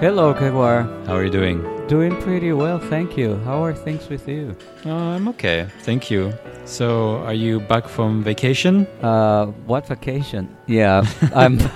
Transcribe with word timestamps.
Hello, 0.00 0.34
Grégoire. 0.34 0.84
How 1.06 1.14
are 1.16 1.24
you 1.24 1.30
doing? 1.30 1.62
Doing 1.88 2.14
pretty 2.20 2.52
well, 2.52 2.78
thank 2.78 3.16
you. 3.16 3.36
How 3.44 3.64
are 3.64 3.72
things 3.72 4.08
with 4.08 4.28
you? 4.28 4.54
Uh, 4.84 4.92
I'm 4.92 5.28
okay, 5.28 5.66
thank 5.82 6.10
you. 6.10 6.32
So, 6.64 7.16
are 7.24 7.32
you 7.34 7.60
back 7.60 7.88
from 7.88 8.22
vacation? 8.22 8.86
Uh, 9.02 9.46
what 9.66 9.86
vacation? 9.86 10.48
Yeah, 10.66 11.04
I'm. 11.34 11.58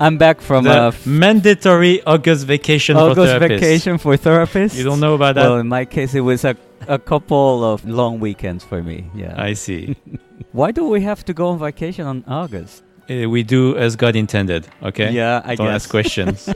I'm 0.00 0.16
back 0.16 0.40
from 0.40 0.64
the 0.64 0.84
a 0.84 0.88
f- 0.88 1.06
mandatory 1.06 2.02
August 2.04 2.46
vacation 2.46 2.96
for 2.96 3.10
August 3.10 3.34
therapists. 3.34 3.48
vacation 3.60 3.98
for 3.98 4.16
therapists. 4.16 4.76
You 4.78 4.84
don't 4.84 5.00
know 5.00 5.14
about 5.14 5.34
that? 5.34 5.42
Well, 5.42 5.58
in 5.58 5.68
my 5.68 5.84
case, 5.84 6.14
it 6.14 6.20
was 6.22 6.44
a, 6.44 6.56
a 6.88 6.98
couple 6.98 7.62
of 7.64 7.84
long 7.86 8.18
weekends 8.18 8.64
for 8.64 8.82
me. 8.82 9.10
Yeah. 9.14 9.34
I 9.36 9.52
see. 9.52 9.96
Why 10.52 10.70
do 10.72 10.88
we 10.88 11.02
have 11.02 11.22
to 11.26 11.34
go 11.34 11.48
on 11.48 11.58
vacation 11.58 12.06
on 12.06 12.24
August? 12.26 12.82
Uh, 13.10 13.28
we 13.28 13.42
do 13.42 13.76
as 13.76 13.96
God 13.96 14.14
intended, 14.14 14.68
okay? 14.82 15.10
Yeah, 15.10 15.42
I 15.44 15.56
Don't 15.56 15.66
guess. 15.66 15.82
ask 15.82 15.90
questions. 15.98 16.48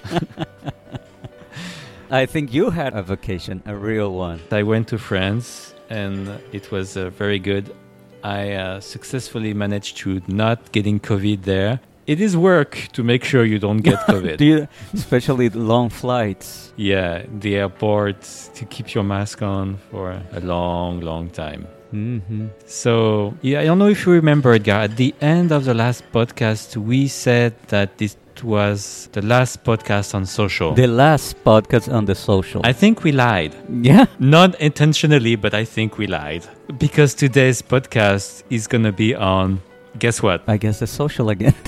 I 2.11 2.27
think 2.27 2.55
you 2.55 2.71
had 2.71 2.95
a 2.95 3.03
vacation, 3.03 3.61
a 3.67 3.75
real 3.75 4.13
one. 4.13 4.41
I 4.53 4.63
went 4.63 4.87
to 4.89 4.99
France 4.99 5.75
and 5.91 6.29
it 6.53 6.71
was 6.71 6.97
uh, 6.97 7.11
very 7.11 7.41
good. 7.41 7.75
I 8.23 8.53
uh, 8.53 8.81
successfully 8.81 9.53
managed 9.53 9.97
to 9.99 10.21
not 10.29 10.71
getting 10.71 11.01
COVID 11.01 11.43
there. 11.43 11.81
It 12.07 12.21
is 12.21 12.37
work 12.37 12.89
to 12.93 13.03
make 13.03 13.25
sure 13.25 13.45
you 13.45 13.59
don't 13.59 13.79
get 13.79 13.99
COVID. 14.09 14.41
You, 14.41 14.69
especially 14.93 15.49
the 15.49 15.59
long 15.61 15.89
flights? 15.89 16.73
yeah, 16.77 17.25
the 17.41 17.57
airport 17.57 18.21
to 18.55 18.65
keep 18.67 18.95
your 18.95 19.05
mask 19.05 19.43
on 19.43 19.79
for 19.91 20.21
a 20.33 20.41
long, 20.41 21.01
long 21.01 21.31
time. 21.31 21.67
Mm-hmm. 21.95 22.49
So, 22.67 23.35
yeah, 23.43 23.61
I 23.61 23.65
don't 23.67 23.79
know 23.79 23.87
if 23.89 24.05
you 24.05 24.13
remember, 24.13 24.53
Edgar, 24.53 24.73
at 24.73 24.97
the 24.97 25.15
end 25.21 25.53
of 25.53 25.65
the 25.65 25.75
last 25.75 26.03
podcast, 26.13 26.77
we 26.77 27.07
said 27.07 27.55
that 27.69 27.97
this 27.99 28.17
was 28.43 29.09
the 29.13 29.23
last 29.23 29.63
podcast 29.63 30.13
on 30.15 30.27
social. 30.27 30.75
The 30.75 30.89
last 30.89 31.43
podcast 31.45 31.91
on 31.93 32.05
the 32.07 32.17
social. 32.17 32.61
I 32.65 32.73
think 32.73 33.05
we 33.05 33.13
lied. 33.13 33.55
yeah. 33.71 34.07
Not 34.19 34.61
intentionally, 34.61 35.37
but 35.37 35.55
I 35.55 35.65
think 35.65 35.97
we 35.99 36.09
lied. 36.09 36.45
Because 36.79 37.15
today's 37.15 37.63
podcast 37.63 38.43
is 38.51 38.67
going 38.67 38.83
to 38.85 38.93
be 38.93 39.15
on, 39.15 39.63
guess 40.01 40.21
what? 40.21 40.43
I 40.49 40.57
guess 40.57 40.81
the 40.81 40.89
social 40.89 41.31
again. 41.31 41.55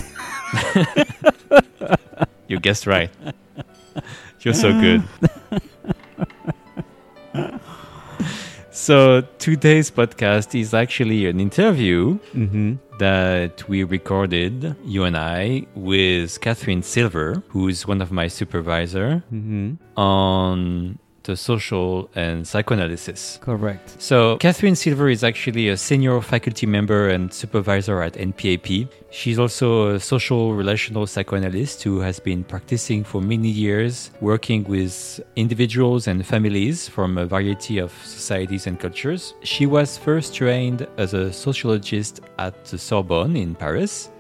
You 2.49 2.61
guessed 2.61 2.87
right. 2.87 3.11
You're 4.41 4.55
so 4.55 4.71
good. 4.81 5.03
so, 8.71 9.23
today's 9.39 9.91
podcast 9.91 10.59
is 10.59 10.73
actually 10.73 11.27
an 11.27 11.41
interview 11.41 12.19
mm-hmm. 12.33 12.75
that 12.99 13.69
we 13.69 13.83
recorded, 13.83 14.77
you 14.85 15.03
and 15.03 15.17
I, 15.17 15.67
with 15.75 16.41
Catherine 16.41 16.83
Silver, 16.83 17.43
who 17.49 17.67
is 17.67 17.87
one 17.87 18.01
of 18.01 18.13
my 18.13 18.29
supervisor 18.29 19.25
Mm-hmm. 19.33 19.75
on 19.99 20.99
the 21.27 21.37
social 21.37 22.09
and 22.15 22.47
psychoanalysis. 22.47 23.39
Correct. 23.43 24.01
So, 24.01 24.37
Catherine 24.39 24.77
Silver 24.77 25.09
is 25.09 25.23
actually 25.23 25.69
a 25.69 25.77
senior 25.77 26.21
faculty 26.21 26.67
member 26.67 27.09
and 27.09 27.33
supervisor 27.33 28.03
at 28.03 28.15
NPAP. 28.15 28.89
She's 29.11 29.39
also 29.39 29.95
a 29.95 30.01
social 30.01 30.55
relational 30.55 31.07
psychoanalyst 31.07 31.83
who 31.83 32.01
has 32.01 32.21
been 32.21 32.45
practicing 32.45 33.05
for 33.05 33.21
many 33.21 33.49
years, 33.49 34.11
working 34.21 34.65
with 34.65 35.21
individuals 35.37 36.07
and 36.07 36.25
families 36.25 36.89
from 36.89 37.19
a 37.19 37.27
variety 37.27 37.79
of 37.79 37.93
societies 38.05 38.67
and 38.67 38.79
cultures. 38.79 39.35
She 39.43 39.67
was 39.67 39.99
first 39.99 40.35
trained 40.35 40.87
as 40.97 41.15
a 41.15 41.33
sociologist 41.33 42.21
at 42.39 42.65
the 42.67 42.79
Sorbonne 42.79 43.37
in 43.37 43.55
Paris 43.55 44.11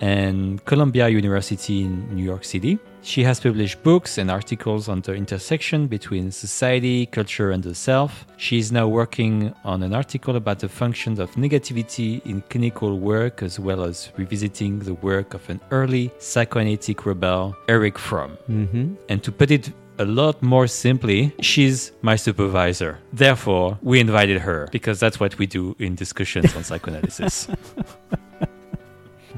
and 0.00 0.64
Columbia 0.64 1.08
University 1.08 1.82
in 1.82 2.14
New 2.14 2.24
York 2.24 2.44
City. 2.44 2.78
She 3.06 3.22
has 3.22 3.38
published 3.38 3.84
books 3.84 4.18
and 4.18 4.32
articles 4.32 4.88
on 4.88 5.00
the 5.00 5.14
intersection 5.14 5.86
between 5.86 6.32
society, 6.32 7.06
culture, 7.06 7.52
and 7.52 7.62
the 7.62 7.72
self. 7.72 8.26
She 8.36 8.58
is 8.58 8.72
now 8.72 8.88
working 8.88 9.54
on 9.64 9.84
an 9.84 9.94
article 9.94 10.34
about 10.34 10.58
the 10.58 10.68
functions 10.68 11.20
of 11.20 11.30
negativity 11.36 12.20
in 12.26 12.42
clinical 12.50 12.98
work, 12.98 13.44
as 13.44 13.60
well 13.60 13.84
as 13.84 14.10
revisiting 14.16 14.80
the 14.80 14.94
work 14.94 15.34
of 15.34 15.48
an 15.48 15.60
early 15.70 16.10
psychoanalytic 16.18 17.06
rebel, 17.06 17.56
Erich 17.68 17.96
Fromm. 17.96 18.36
Mm-hmm. 18.50 18.94
And 19.08 19.22
to 19.22 19.30
put 19.30 19.52
it 19.52 19.70
a 20.00 20.04
lot 20.04 20.42
more 20.42 20.66
simply, 20.66 21.32
she's 21.40 21.92
my 22.02 22.16
supervisor. 22.16 22.98
Therefore, 23.12 23.78
we 23.82 24.00
invited 24.00 24.40
her 24.40 24.68
because 24.72 24.98
that's 24.98 25.20
what 25.20 25.38
we 25.38 25.46
do 25.46 25.76
in 25.78 25.94
discussions 25.94 26.56
on 26.56 26.64
psychoanalysis. 26.64 27.46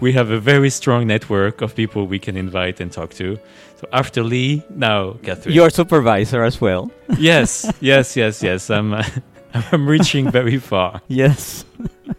we 0.00 0.12
have 0.12 0.30
a 0.30 0.38
very 0.40 0.70
strong 0.70 1.06
network 1.06 1.60
of 1.62 1.74
people 1.74 2.06
we 2.06 2.18
can 2.18 2.36
invite 2.36 2.80
and 2.80 2.90
talk 2.92 3.10
to. 3.14 3.36
So 3.76 3.86
after 3.92 4.22
Lee, 4.22 4.62
now 4.70 5.12
Catherine. 5.22 5.54
Your 5.54 5.70
supervisor 5.70 6.42
as 6.42 6.60
well. 6.60 6.90
yes, 7.18 7.70
yes, 7.80 8.16
yes, 8.16 8.42
yes. 8.42 8.70
I'm, 8.70 8.92
uh, 8.94 9.04
I'm 9.72 9.88
reaching 9.88 10.30
very 10.30 10.58
far, 10.58 11.00
Yes. 11.08 11.64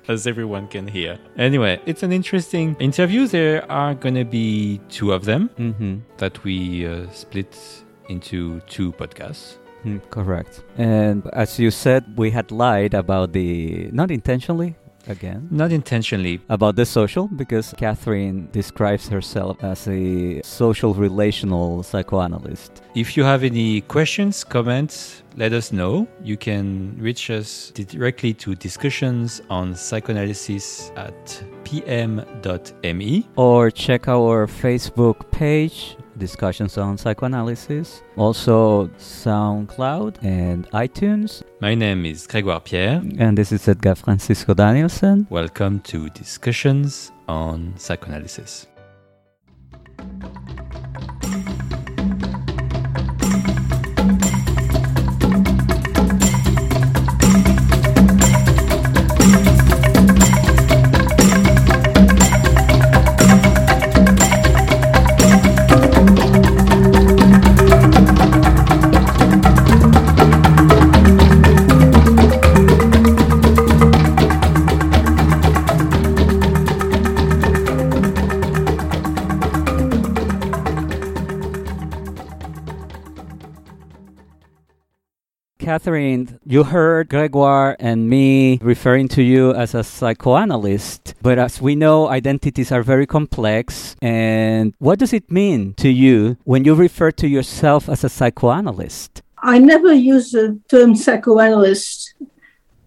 as 0.07 0.25
everyone 0.27 0.67
can 0.67 0.87
hear. 0.87 1.19
Anyway, 1.37 1.79
it's 1.85 2.03
an 2.03 2.11
interesting 2.11 2.75
interview. 2.79 3.27
There 3.27 3.69
are 3.71 3.93
going 3.93 4.15
to 4.15 4.25
be 4.25 4.79
two 4.89 5.13
of 5.13 5.25
them 5.25 5.49
Mm-hmm. 5.57 5.97
that 6.17 6.43
we 6.43 6.85
uh, 6.87 7.07
split 7.11 7.55
into 8.09 8.59
two 8.61 8.91
podcasts. 8.93 9.57
Mm, 9.85 10.01
correct. 10.09 10.63
And 10.77 11.25
as 11.33 11.59
you 11.59 11.71
said, 11.71 12.03
we 12.17 12.31
had 12.31 12.51
lied 12.51 12.93
about 12.93 13.31
the 13.33 13.89
not 13.93 14.11
intentionally 14.11 14.75
again 15.09 15.47
Not 15.51 15.71
intentionally. 15.71 16.39
about 16.49 16.75
the 16.75 16.85
social 16.85 17.27
because 17.27 17.73
Catherine 17.77 18.47
describes 18.51 19.07
herself 19.09 19.61
as 19.63 19.87
a 19.87 20.41
social 20.43 20.93
relational 20.93 21.83
psychoanalyst. 21.83 22.81
If 22.95 23.17
you 23.17 23.23
have 23.23 23.43
any 23.43 23.81
questions, 23.81 24.43
comments, 24.43 25.23
let 25.35 25.53
us 25.53 25.71
know. 25.71 26.07
You 26.23 26.37
can 26.37 26.95
reach 26.99 27.29
us 27.29 27.71
directly 27.71 28.33
to 28.35 28.55
discussions 28.55 29.41
on 29.49 29.75
psychoanalysis 29.75 30.91
at 30.95 31.43
pm.me. 31.63 33.27
Or 33.35 33.71
check 33.71 34.07
our 34.07 34.47
Facebook 34.47 35.29
page, 35.31 35.95
Discussions 36.19 36.77
on 36.77 36.97
Psychoanalysis, 36.97 38.03
also 38.17 38.87
SoundCloud 38.99 40.23
and 40.23 40.69
iTunes. 40.71 41.41
My 41.61 41.73
name 41.73 42.05
is 42.05 42.27
Grégoire 42.27 42.63
Pierre. 42.63 43.01
And 43.17 43.37
this 43.37 43.51
is 43.51 43.67
Edgar 43.67 43.95
Francisco 43.95 44.53
Danielson. 44.53 45.25
Welcome 45.29 45.79
to 45.81 46.09
Discussions 46.09 47.11
on 47.27 47.73
Psychoanalysis. 47.77 48.67
Catherine, 85.79 86.37
you 86.45 86.65
heard 86.65 87.07
Gregoire 87.07 87.77
and 87.79 88.09
me 88.09 88.59
referring 88.61 89.07
to 89.15 89.23
you 89.23 89.53
as 89.53 89.73
a 89.73 89.81
psychoanalyst, 89.81 91.13
but 91.21 91.39
as 91.39 91.61
we 91.61 91.73
know, 91.73 92.09
identities 92.09 92.69
are 92.69 92.83
very 92.83 93.07
complex. 93.07 93.95
And 94.01 94.73
what 94.79 94.99
does 94.99 95.13
it 95.13 95.31
mean 95.31 95.75
to 95.75 95.87
you 95.87 96.35
when 96.43 96.65
you 96.65 96.75
refer 96.75 97.11
to 97.11 97.29
yourself 97.29 97.87
as 97.87 98.03
a 98.03 98.09
psychoanalyst? 98.09 99.21
I 99.41 99.59
never 99.59 99.93
use 99.93 100.31
the 100.31 100.59
term 100.69 100.97
psychoanalyst. 100.97 102.13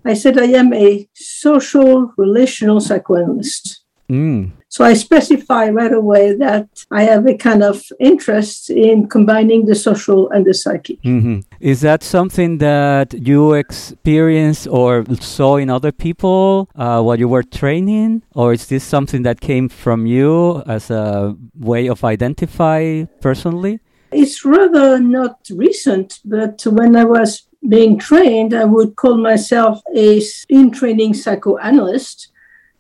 I 0.04 0.12
said 0.12 0.38
I 0.38 0.52
am 0.52 0.74
a 0.74 1.08
social 1.14 2.12
relational 2.18 2.78
psychoanalyst. 2.78 3.84
Mm. 4.10 4.50
So 4.72 4.86
I 4.86 4.94
specify 4.94 5.68
right 5.68 5.92
away 5.92 6.34
that 6.36 6.66
I 6.90 7.02
have 7.02 7.26
a 7.26 7.36
kind 7.36 7.62
of 7.62 7.84
interest 8.00 8.70
in 8.70 9.06
combining 9.06 9.66
the 9.66 9.74
social 9.74 10.30
and 10.30 10.46
the 10.46 10.54
psychic. 10.54 10.98
hmm 11.02 11.40
Is 11.60 11.82
that 11.82 12.02
something 12.02 12.56
that 12.58 13.12
you 13.12 13.52
experienced 13.52 14.66
or 14.68 15.04
saw 15.20 15.56
in 15.58 15.68
other 15.68 15.92
people 15.92 16.70
uh, 16.74 17.02
while 17.02 17.18
you 17.18 17.28
were 17.28 17.42
training? 17.42 18.22
Or 18.34 18.54
is 18.54 18.68
this 18.68 18.82
something 18.82 19.24
that 19.24 19.42
came 19.42 19.68
from 19.68 20.06
you 20.06 20.62
as 20.66 20.90
a 20.90 21.36
way 21.60 21.86
of 21.88 22.02
identify 22.02 23.04
personally? 23.20 23.78
It's 24.10 24.42
rather 24.42 24.98
not 24.98 25.36
recent, 25.50 26.18
but 26.24 26.64
when 26.64 26.96
I 26.96 27.04
was 27.04 27.46
being 27.68 27.98
trained, 27.98 28.54
I 28.54 28.64
would 28.64 28.96
call 28.96 29.18
myself 29.18 29.82
a 29.94 30.22
in 30.48 30.70
training 30.70 31.12
psychoanalyst 31.12 32.32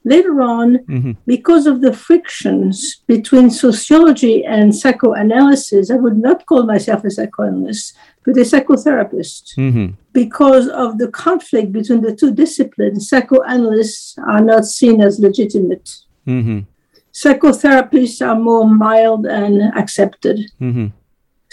later 0.04 0.42
on, 0.42 0.78
Mhm. 0.88 1.16
because 1.26 1.66
of 1.66 1.80
the 1.80 1.92
frictions 1.92 3.02
between 3.06 3.50
sociology 3.50 4.44
and 4.44 4.74
psychoanalysis, 4.74 5.90
I 5.90 5.96
would 5.96 6.18
not 6.18 6.46
call 6.46 6.64
myself 6.64 7.04
a 7.04 7.10
psychoanalyst, 7.10 7.94
but 8.24 8.36
a 8.36 8.40
psychotherapist. 8.40 9.42
Mhm. 9.56 9.92
Because 10.12 10.68
of 10.68 10.98
the 10.98 11.08
conflict 11.08 11.72
between 11.72 12.00
the 12.02 12.14
two 12.14 12.32
disciplines, 12.32 13.08
psychoanalysts 13.08 14.16
are 14.26 14.42
not 14.42 14.64
seen 14.64 15.00
as 15.00 15.18
legitimate. 15.18 15.90
Mhm. 16.26 16.64
Psychotherapists 17.12 18.26
are 18.26 18.38
more 18.38 18.68
mild 18.68 19.26
and 19.26 19.62
accepted. 19.76 20.40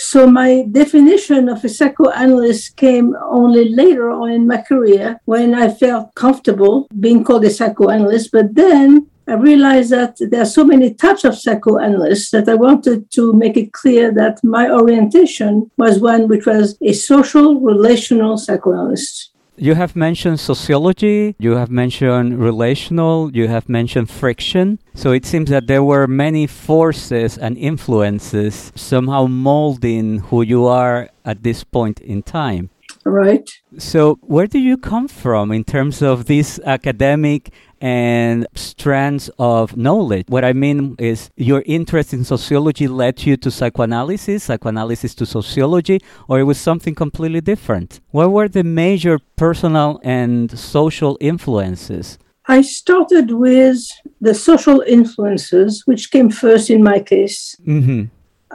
So 0.01 0.27
my 0.27 0.65
definition 0.71 1.49
of 1.49 1.65
a 1.65 1.67
psychoanalyst 1.67 2.77
came 2.77 3.17
only 3.21 3.67
later 3.67 4.09
on 4.09 4.31
in 4.31 4.47
my 4.47 4.61
career 4.61 5.19
when 5.25 5.53
I 5.53 5.67
felt 5.67 6.15
comfortable 6.15 6.87
being 7.01 7.21
called 7.21 7.43
a 7.43 7.49
psychoanalyst. 7.49 8.31
But 8.31 8.55
then 8.55 9.09
I 9.27 9.33
realized 9.33 9.89
that 9.89 10.15
there 10.21 10.41
are 10.41 10.55
so 10.57 10.63
many 10.63 10.93
types 10.93 11.25
of 11.25 11.37
psychoanalysts 11.37 12.31
that 12.31 12.47
I 12.47 12.55
wanted 12.55 13.11
to 13.11 13.33
make 13.33 13.57
it 13.57 13.73
clear 13.73 14.09
that 14.13 14.41
my 14.41 14.71
orientation 14.71 15.69
was 15.77 15.99
one 15.99 16.29
which 16.29 16.45
was 16.45 16.77
a 16.81 16.93
social 16.93 17.59
relational 17.59 18.37
psychoanalyst. 18.37 19.31
You 19.61 19.75
have 19.75 19.93
mentioned 19.93 20.39
sociology, 20.39 21.35
you 21.37 21.57
have 21.57 21.69
mentioned 21.69 22.39
relational, 22.39 23.29
you 23.35 23.49
have 23.49 23.67
mentioned 23.67 24.09
friction. 24.09 24.79
So 24.93 25.11
it 25.11 25.25
seems 25.25 25.49
that 25.49 25.67
there 25.67 25.83
were 25.83 26.07
many 26.07 26.47
forces 26.47 27.37
and 27.37 27.57
influences 27.57 28.71
somehow 28.73 29.27
molding 29.27 30.19
who 30.19 30.43
you 30.43 30.65
are 30.65 31.09
at 31.25 31.43
this 31.43 31.65
point 31.65 31.99
in 31.99 32.23
time. 32.23 32.69
Right. 33.09 33.49
So, 33.77 34.19
where 34.21 34.45
do 34.45 34.59
you 34.59 34.77
come 34.77 35.07
from 35.07 35.51
in 35.51 35.63
terms 35.63 36.01
of 36.03 36.25
this 36.25 36.59
academic 36.63 37.51
and 37.81 38.45
strands 38.53 39.31
of 39.39 39.75
knowledge? 39.75 40.25
What 40.27 40.45
I 40.45 40.53
mean 40.53 40.95
is, 40.99 41.31
your 41.35 41.63
interest 41.65 42.13
in 42.13 42.23
sociology 42.23 42.87
led 42.87 43.25
you 43.25 43.35
to 43.37 43.49
psychoanalysis, 43.49 44.43
psychoanalysis 44.43 45.15
to 45.15 45.25
sociology, 45.25 45.99
or 46.27 46.39
it 46.39 46.43
was 46.43 46.59
something 46.59 46.93
completely 46.93 47.41
different? 47.41 47.99
What 48.11 48.31
were 48.31 48.47
the 48.47 48.63
major 48.63 49.17
personal 49.35 49.99
and 50.03 50.57
social 50.57 51.17
influences? 51.19 52.19
I 52.47 52.61
started 52.61 53.31
with 53.31 53.87
the 54.21 54.33
social 54.33 54.81
influences, 54.81 55.83
which 55.85 56.11
came 56.11 56.29
first 56.29 56.69
in 56.69 56.83
my 56.83 56.99
case. 56.99 57.55
Mm-hmm. 57.65 58.05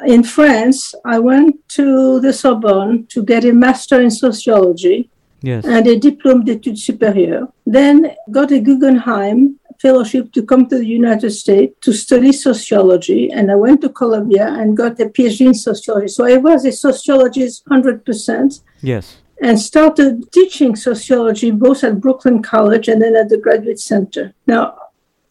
In 0.07 0.25
France, 0.25 0.95
I 1.05 1.19
went 1.19 1.57
to 1.71 2.21
the 2.21 2.33
Sorbonne 2.33 3.07
to 3.11 3.25
get 3.25 3.45
a 3.45 3.53
master 3.53 4.01
in 4.01 4.11
sociology 4.11 5.11
Yes. 5.43 5.65
and 5.67 5.87
a 5.87 5.99
diplôme 5.99 6.43
d'études 6.43 6.83
supérieures. 6.83 7.47
Then 7.67 8.17
got 8.31 8.51
a 8.51 8.61
Guggenheim 8.61 9.61
fellowship 9.79 10.33
to 10.33 10.43
come 10.43 10.67
to 10.69 10.79
the 10.79 10.87
United 10.87 11.31
States 11.31 11.75
to 11.83 11.93
study 11.93 12.33
sociology. 12.33 13.31
And 13.31 13.51
I 13.51 13.55
went 13.55 13.83
to 13.83 13.91
Columbia 13.91 14.47
and 14.49 14.77
got 14.77 14.99
a 15.01 15.07
PhD 15.07 15.47
in 15.49 15.55
sociology. 15.55 16.09
So 16.09 16.25
I 16.25 16.39
was 16.39 16.65
a 16.65 16.73
sociologist 16.73 17.65
100% 17.67 18.61
yes. 18.81 19.19
and 19.43 19.61
started 19.61 20.33
teaching 20.33 20.77
sociology 20.77 21.51
both 21.51 21.85
at 21.85 22.01
Brooklyn 22.01 22.43
College 22.43 22.89
and 22.89 23.03
then 23.03 23.15
at 23.15 23.29
the 23.29 23.37
Graduate 23.37 23.81
Center. 23.81 24.33
Now, 24.47 24.79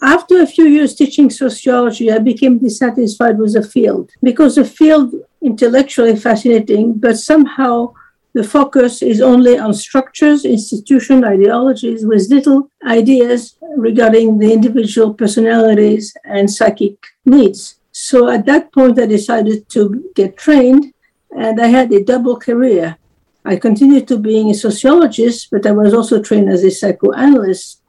after 0.04 0.42
a 0.42 0.48
few 0.48 0.66
years 0.66 0.96
teaching 0.96 1.30
sociology, 1.30 2.12
I 2.12 2.20
became 2.20 2.60
dissatisfied 2.60 3.38
with 3.38 3.54
the 3.54 3.64
field 3.64 4.12
because 4.22 4.56
the 4.56 4.66
field 4.66 5.14
intellectually 5.42 6.16
fascinating, 6.18 6.96
but 6.96 7.18
somehow 7.18 7.94
the 8.34 8.44
focus 8.44 9.02
is 9.02 9.22
only 9.22 9.58
on 9.58 9.74
structures, 9.74 10.44
institution, 10.44 11.24
ideologies, 11.24 12.06
with 12.06 12.30
little 12.30 12.70
ideas 12.86 13.58
regarding 13.78 14.40
the 14.40 14.52
individual 14.52 15.14
personalities 15.14 16.14
and 16.26 16.52
psychic 16.52 16.98
needs. 17.26 17.76
So 17.92 18.28
at 18.30 18.46
that 18.48 18.74
point, 18.74 19.00
I 19.00 19.06
decided 19.06 19.70
to 19.70 20.12
get 20.16 20.36
trained, 20.36 20.94
and 21.38 21.62
I 21.62 21.68
had 21.68 21.94
a 21.94 22.04
double 22.04 22.38
career. 22.38 22.98
I 23.46 23.56
continued 23.56 24.08
to 24.08 24.18
being 24.18 24.50
a 24.50 24.56
sociologist, 24.56 25.50
but 25.52 25.66
I 25.66 25.72
was 25.72 25.94
also 25.94 26.22
trained 26.22 26.50
as 26.50 26.64
a 26.64 26.72
psychoanalyst. 26.72 27.83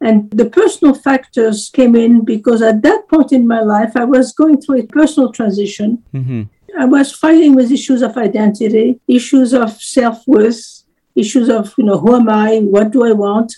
And 0.00 0.30
the 0.30 0.46
personal 0.46 0.94
factors 0.94 1.70
came 1.72 1.96
in 1.96 2.24
because 2.24 2.60
at 2.62 2.82
that 2.82 3.08
point 3.08 3.32
in 3.32 3.46
my 3.46 3.60
life, 3.60 3.96
I 3.96 4.04
was 4.04 4.32
going 4.32 4.60
through 4.60 4.80
a 4.80 4.86
personal 4.86 5.32
transition. 5.32 6.02
Mm-hmm. 6.12 6.42
I 6.78 6.84
was 6.84 7.12
fighting 7.12 7.54
with 7.54 7.72
issues 7.72 8.02
of 8.02 8.16
identity, 8.16 9.00
issues 9.08 9.54
of 9.54 9.72
self 9.80 10.26
worth, 10.26 10.84
issues 11.14 11.48
of, 11.48 11.72
you 11.78 11.84
know, 11.84 11.98
who 11.98 12.14
am 12.14 12.28
I? 12.28 12.58
What 12.58 12.90
do 12.90 13.04
I 13.04 13.12
want? 13.12 13.54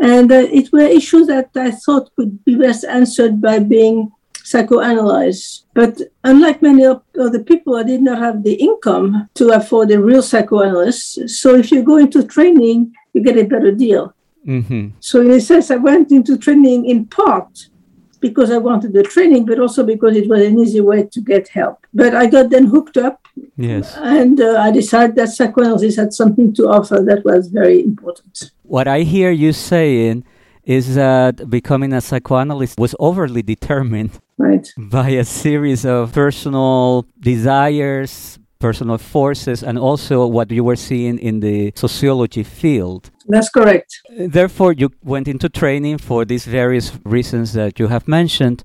And 0.00 0.30
uh, 0.30 0.46
it 0.52 0.72
were 0.72 0.80
issues 0.80 1.26
that 1.26 1.50
I 1.56 1.72
thought 1.72 2.14
could 2.14 2.44
be 2.44 2.56
best 2.56 2.84
answered 2.84 3.40
by 3.40 3.58
being 3.58 4.12
psychoanalyzed. 4.44 5.64
But 5.74 6.00
unlike 6.22 6.62
many 6.62 6.84
other 6.84 7.42
people, 7.42 7.76
I 7.76 7.82
did 7.82 8.02
not 8.02 8.18
have 8.18 8.44
the 8.44 8.54
income 8.54 9.28
to 9.34 9.50
afford 9.50 9.90
a 9.90 10.00
real 10.00 10.22
psychoanalyst. 10.22 11.28
So 11.28 11.54
if 11.56 11.72
you 11.72 11.82
go 11.82 11.96
into 11.96 12.22
training, 12.24 12.92
you 13.12 13.22
get 13.22 13.38
a 13.38 13.44
better 13.44 13.72
deal. 13.72 14.13
Mm-hmm. 14.46 14.88
So 15.00 15.20
in 15.20 15.30
a 15.30 15.40
sense, 15.40 15.70
I 15.70 15.76
went 15.76 16.12
into 16.12 16.36
training 16.38 16.86
in 16.86 17.06
part 17.06 17.68
because 18.20 18.50
I 18.50 18.58
wanted 18.58 18.92
the 18.94 19.02
training, 19.02 19.44
but 19.46 19.58
also 19.58 19.84
because 19.84 20.16
it 20.16 20.28
was 20.28 20.42
an 20.42 20.58
easy 20.58 20.80
way 20.80 21.04
to 21.12 21.20
get 21.20 21.48
help. 21.48 21.86
But 21.92 22.14
I 22.14 22.26
got 22.26 22.50
then 22.50 22.66
hooked 22.66 22.96
up, 22.96 23.20
Yes. 23.56 23.96
and 23.98 24.40
uh, 24.40 24.58
I 24.60 24.70
decided 24.70 25.16
that 25.16 25.28
psychoanalysis 25.28 25.96
had 25.96 26.12
something 26.14 26.54
to 26.54 26.68
offer 26.68 27.00
that 27.02 27.24
was 27.24 27.48
very 27.48 27.82
important. 27.82 28.50
What 28.62 28.88
I 28.88 29.00
hear 29.00 29.30
you 29.30 29.52
saying 29.52 30.24
is 30.64 30.94
that 30.94 31.50
becoming 31.50 31.92
a 31.92 32.00
psychoanalyst 32.00 32.78
was 32.78 32.94
overly 32.98 33.42
determined 33.42 34.12
Right. 34.38 34.66
by 34.78 35.10
a 35.10 35.24
series 35.24 35.84
of 35.84 36.12
personal 36.12 37.06
desires, 37.20 38.38
personal 38.68 38.96
forces, 38.96 39.62
and 39.62 39.76
also 39.78 40.26
what 40.36 40.50
you 40.50 40.64
were 40.64 40.80
seeing 40.88 41.18
in 41.18 41.40
the 41.40 41.58
sociology 41.74 42.42
field. 42.42 43.10
That's 43.34 43.50
correct. 43.50 43.90
Therefore, 44.38 44.72
you 44.72 44.88
went 45.02 45.28
into 45.28 45.48
training 45.62 45.98
for 45.98 46.24
these 46.24 46.46
various 46.60 46.86
reasons 47.04 47.52
that 47.52 47.78
you 47.80 47.88
have 47.88 48.08
mentioned. 48.08 48.58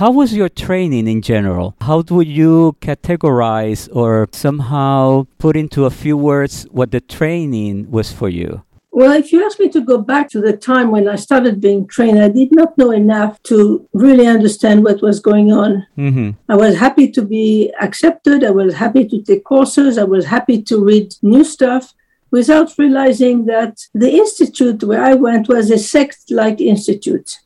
How 0.00 0.10
was 0.10 0.34
your 0.40 0.48
training 0.48 1.06
in 1.06 1.20
general? 1.20 1.74
How 1.82 1.98
would 2.16 2.30
you 2.42 2.76
categorize 2.80 3.82
or 4.00 4.26
somehow 4.32 5.26
put 5.44 5.54
into 5.54 5.84
a 5.84 5.90
few 5.90 6.16
words 6.16 6.66
what 6.70 6.90
the 6.90 7.02
training 7.18 7.90
was 7.90 8.10
for 8.10 8.30
you? 8.30 8.62
Well, 8.94 9.12
if 9.12 9.32
you 9.32 9.42
ask 9.44 9.58
me 9.58 9.70
to 9.70 9.80
go 9.80 9.96
back 9.96 10.28
to 10.30 10.40
the 10.42 10.54
time 10.54 10.90
when 10.90 11.08
I 11.08 11.16
started 11.16 11.62
being 11.62 11.86
trained, 11.86 12.22
I 12.22 12.28
did 12.28 12.52
not 12.52 12.76
know 12.76 12.90
enough 12.90 13.42
to 13.44 13.88
really 13.94 14.26
understand 14.26 14.84
what 14.84 15.00
was 15.00 15.18
going 15.18 15.50
on. 15.50 15.86
Mm-hmm. 15.96 16.30
I 16.50 16.56
was 16.56 16.76
happy 16.76 17.10
to 17.12 17.22
be 17.22 17.72
accepted. 17.80 18.44
I 18.44 18.50
was 18.50 18.74
happy 18.74 19.08
to 19.08 19.22
take 19.22 19.44
courses. 19.44 19.96
I 19.96 20.04
was 20.04 20.26
happy 20.26 20.60
to 20.64 20.84
read 20.84 21.14
new 21.22 21.42
stuff 21.42 21.94
without 22.30 22.76
realizing 22.76 23.46
that 23.46 23.78
the 23.94 24.10
institute 24.10 24.84
where 24.84 25.02
I 25.02 25.14
went 25.14 25.48
was 25.48 25.70
a 25.70 25.78
sect 25.78 26.30
like 26.30 26.60
institute. 26.60 27.38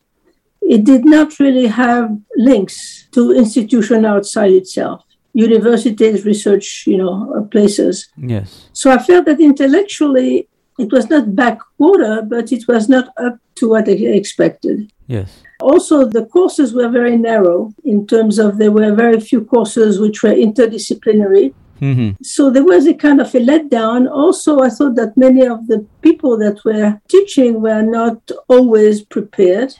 It 0.62 0.82
did 0.82 1.04
not 1.04 1.38
really 1.38 1.68
have 1.68 2.10
links 2.36 3.06
to 3.12 3.30
institution 3.30 4.04
outside 4.04 4.50
itself, 4.50 5.04
universities, 5.32 6.24
research, 6.24 6.84
you 6.88 6.98
know, 6.98 7.48
places. 7.52 8.08
Yes. 8.16 8.68
So 8.72 8.90
I 8.90 8.98
felt 8.98 9.26
that 9.26 9.38
intellectually 9.38 10.48
it 10.78 10.92
was 10.92 11.08
not 11.08 11.34
backwater, 11.34 12.22
but 12.22 12.52
it 12.52 12.68
was 12.68 12.88
not 12.88 13.08
up 13.16 13.38
to 13.56 13.70
what 13.70 13.88
I 13.88 13.92
expected. 13.92 14.92
Yes. 15.06 15.42
Also, 15.60 16.04
the 16.04 16.26
courses 16.26 16.74
were 16.74 16.88
very 16.88 17.16
narrow 17.16 17.72
in 17.84 18.06
terms 18.06 18.38
of 18.38 18.58
there 18.58 18.72
were 18.72 18.94
very 18.94 19.20
few 19.20 19.44
courses 19.44 19.98
which 19.98 20.22
were 20.22 20.34
interdisciplinary. 20.34 21.54
Mm-hmm. 21.80 22.22
So 22.22 22.50
there 22.50 22.64
was 22.64 22.86
a 22.86 22.94
kind 22.94 23.20
of 23.20 23.34
a 23.34 23.38
letdown. 23.38 24.10
Also, 24.10 24.60
I 24.60 24.70
thought 24.70 24.96
that 24.96 25.16
many 25.16 25.46
of 25.46 25.66
the 25.66 25.86
people 26.02 26.36
that 26.38 26.64
were 26.64 27.00
teaching 27.08 27.60
were 27.60 27.82
not 27.82 28.30
always 28.48 29.02
prepared. 29.02 29.74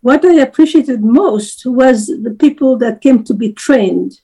What 0.00 0.24
I 0.24 0.40
appreciated 0.40 1.02
most 1.02 1.64
was 1.64 2.06
the 2.06 2.36
people 2.38 2.76
that 2.78 3.00
came 3.00 3.22
to 3.24 3.34
be 3.34 3.52
trained. 3.52 4.20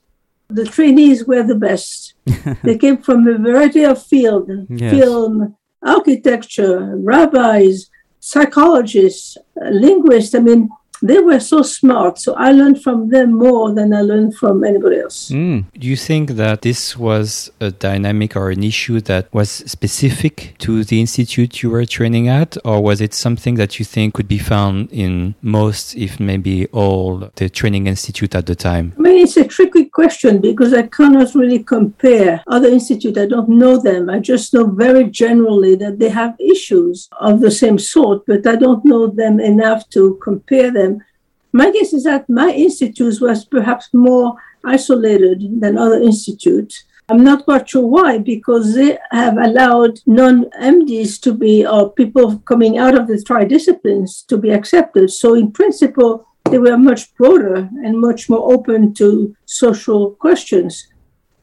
The 0.48 0.64
trainees 0.64 1.24
were 1.24 1.42
the 1.42 1.54
best. 1.54 2.14
they 2.64 2.76
came 2.78 2.98
from 2.98 3.28
a 3.28 3.38
variety 3.38 3.84
of 3.84 4.02
fields 4.02 4.50
Yes. 4.68 4.92
film, 4.92 5.56
architecture, 5.82 6.96
rabbis, 6.96 7.90
psychologists, 8.20 9.36
linguists. 9.56 10.34
I 10.34 10.40
mean, 10.40 10.68
they 11.02 11.18
were 11.18 11.40
so 11.40 11.62
smart. 11.62 12.18
So 12.18 12.34
I 12.34 12.52
learned 12.52 12.82
from 12.82 13.08
them 13.10 13.34
more 13.34 13.72
than 13.72 13.92
I 13.92 14.02
learned 14.02 14.36
from 14.36 14.64
anybody 14.64 15.00
else. 15.00 15.30
Mm. 15.30 15.66
Do 15.78 15.86
you 15.86 15.96
think 15.96 16.32
that 16.32 16.62
this 16.62 16.96
was 16.96 17.50
a 17.60 17.70
dynamic 17.70 18.36
or 18.36 18.50
an 18.50 18.62
issue 18.62 19.00
that 19.02 19.32
was 19.32 19.50
specific 19.50 20.54
to 20.58 20.84
the 20.84 21.00
institute 21.00 21.62
you 21.62 21.70
were 21.70 21.84
training 21.84 22.28
at, 22.28 22.56
or 22.64 22.82
was 22.82 23.00
it 23.00 23.14
something 23.14 23.54
that 23.56 23.78
you 23.78 23.84
think 23.84 24.14
could 24.14 24.28
be 24.28 24.38
found 24.38 24.90
in 24.92 25.34
most, 25.42 25.94
if 25.96 26.18
maybe 26.20 26.66
all, 26.66 27.30
the 27.36 27.48
training 27.48 27.86
institute 27.86 28.34
at 28.34 28.46
the 28.46 28.54
time? 28.54 28.92
I 28.98 29.00
mean, 29.02 29.18
it's 29.24 29.36
a 29.36 29.46
tricky 29.46 29.86
question 29.86 30.40
because 30.40 30.72
I 30.72 30.82
cannot 30.82 31.34
really 31.34 31.62
compare 31.62 32.42
other 32.46 32.68
institutes. 32.68 33.18
I 33.18 33.26
don't 33.26 33.48
know 33.48 33.80
them. 33.80 34.10
I 34.10 34.18
just 34.18 34.52
know 34.54 34.66
very 34.66 35.04
generally 35.04 35.74
that 35.76 35.98
they 35.98 36.08
have 36.08 36.34
issues 36.38 37.08
of 37.20 37.40
the 37.40 37.50
same 37.50 37.78
sort, 37.78 38.24
but 38.26 38.46
I 38.46 38.56
don't 38.56 38.84
know 38.84 39.06
them 39.06 39.40
enough 39.40 39.88
to 39.90 40.18
compare 40.22 40.70
them. 40.70 40.87
My 41.52 41.70
guess 41.70 41.92
is 41.92 42.04
that 42.04 42.28
my 42.28 42.50
institute 42.50 43.20
was 43.20 43.44
perhaps 43.44 43.88
more 43.94 44.36
isolated 44.64 45.60
than 45.60 45.78
other 45.78 46.00
institutes. 46.00 46.84
I'm 47.08 47.24
not 47.24 47.44
quite 47.46 47.68
sure 47.68 47.86
why, 47.86 48.18
because 48.18 48.74
they 48.74 48.98
have 49.10 49.38
allowed 49.38 50.00
non 50.06 50.44
MDs 50.60 51.18
to 51.22 51.32
be, 51.32 51.66
or 51.66 51.90
people 51.92 52.38
coming 52.40 52.76
out 52.76 52.94
of 52.94 53.06
the 53.06 53.22
tri 53.22 53.44
disciplines 53.44 54.22
to 54.28 54.36
be 54.36 54.50
accepted. 54.50 55.10
So, 55.10 55.34
in 55.34 55.50
principle, 55.50 56.26
they 56.50 56.58
were 56.58 56.76
much 56.76 57.14
broader 57.14 57.70
and 57.82 57.98
much 57.98 58.28
more 58.28 58.52
open 58.52 58.92
to 58.94 59.34
social 59.46 60.12
questions. 60.16 60.86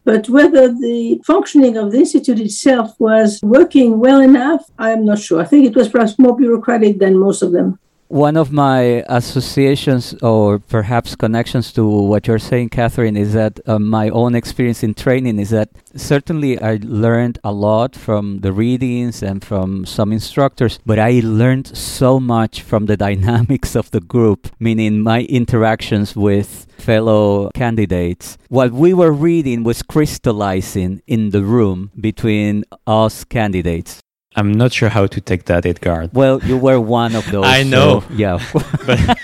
But 0.03 0.29
whether 0.29 0.67
the 0.67 1.19
functioning 1.25 1.77
of 1.77 1.91
the 1.91 1.97
Institute 1.97 2.39
itself 2.39 2.93
was 2.99 3.39
working 3.41 3.99
well 3.99 4.21
enough, 4.21 4.63
I'm 4.77 5.03
not 5.03 5.17
sure. 5.17 5.41
I 5.41 5.45
think 5.45 5.65
it 5.65 5.75
was 5.75 5.89
perhaps 5.89 6.19
more 6.19 6.37
bureaucratic 6.37 6.99
than 6.99 7.17
most 7.17 7.41
of 7.41 7.51
them 7.51 7.79
one 8.07 8.37
of 8.37 8.51
my 8.51 9.03
associations 9.09 10.13
or 10.21 10.59
perhaps 10.59 11.15
connections 11.15 11.73
to 11.73 11.87
what 11.87 12.27
you're 12.27 12.39
saying, 12.39 12.69
Catherine, 12.69 13.17
is 13.17 13.33
that 13.33 13.59
uh, 13.65 13.79
my 13.79 14.09
own 14.09 14.35
experience 14.35 14.83
in 14.83 14.93
training 14.93 15.39
is 15.39 15.49
that 15.49 15.69
certainly 15.95 16.59
I 16.61 16.79
learned 16.83 17.39
a 17.43 17.51
lot 17.51 17.95
from 17.95 18.41
the 18.41 18.53
readings 18.53 19.23
and 19.23 19.43
from 19.43 19.85
some 19.85 20.11
instructors, 20.11 20.79
but 20.85 20.99
I 20.99 21.21
learned 21.23 21.75
so 21.75 22.19
much 22.19 22.61
from 22.61 22.85
the 22.85 22.97
dynamics 23.07 23.75
of 23.75 23.89
the 23.91 24.01
group, 24.01 24.49
meaning 24.59 25.01
my 25.01 25.21
interactions 25.23 26.15
with 26.15 26.67
fellow 26.77 27.49
candidates. 27.55 28.37
What 28.49 28.71
we 28.71 28.93
were 28.93 29.11
reading 29.11 29.63
was 29.63 29.81
crystallizing 29.81 31.01
in 31.07 31.31
the 31.31 31.43
room 31.43 31.91
between 31.99 32.65
us 32.85 33.23
candidates. 33.23 34.01
I'm 34.35 34.51
not 34.51 34.73
sure 34.73 34.89
how 34.89 35.07
to 35.07 35.21
take 35.21 35.45
that, 35.45 35.65
Edgar. 35.65 36.09
Well, 36.11 36.43
you 36.43 36.57
were 36.57 36.79
one 36.79 37.15
of 37.15 37.29
those. 37.31 37.45
I 37.45 37.63
know. 37.63 38.01
So, 38.01 38.13
yeah. 38.13 38.45
but 38.85 39.17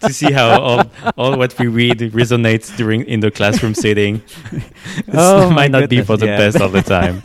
to 0.00 0.12
see 0.12 0.32
how 0.32 0.60
all, 0.60 0.82
all 1.16 1.38
what 1.38 1.56
we 1.58 1.68
read 1.68 1.98
resonates 1.98 2.76
during 2.76 3.04
in 3.04 3.20
the 3.20 3.30
classroom 3.30 3.74
setting, 3.74 4.20
oh, 5.12 5.50
might 5.58 5.70
not 5.70 5.82
goodness, 5.82 6.00
be 6.00 6.04
for 6.04 6.16
the 6.16 6.26
yeah. 6.26 6.38
best 6.38 6.60
all 6.60 6.68
the 6.68 6.82
time. 6.82 7.22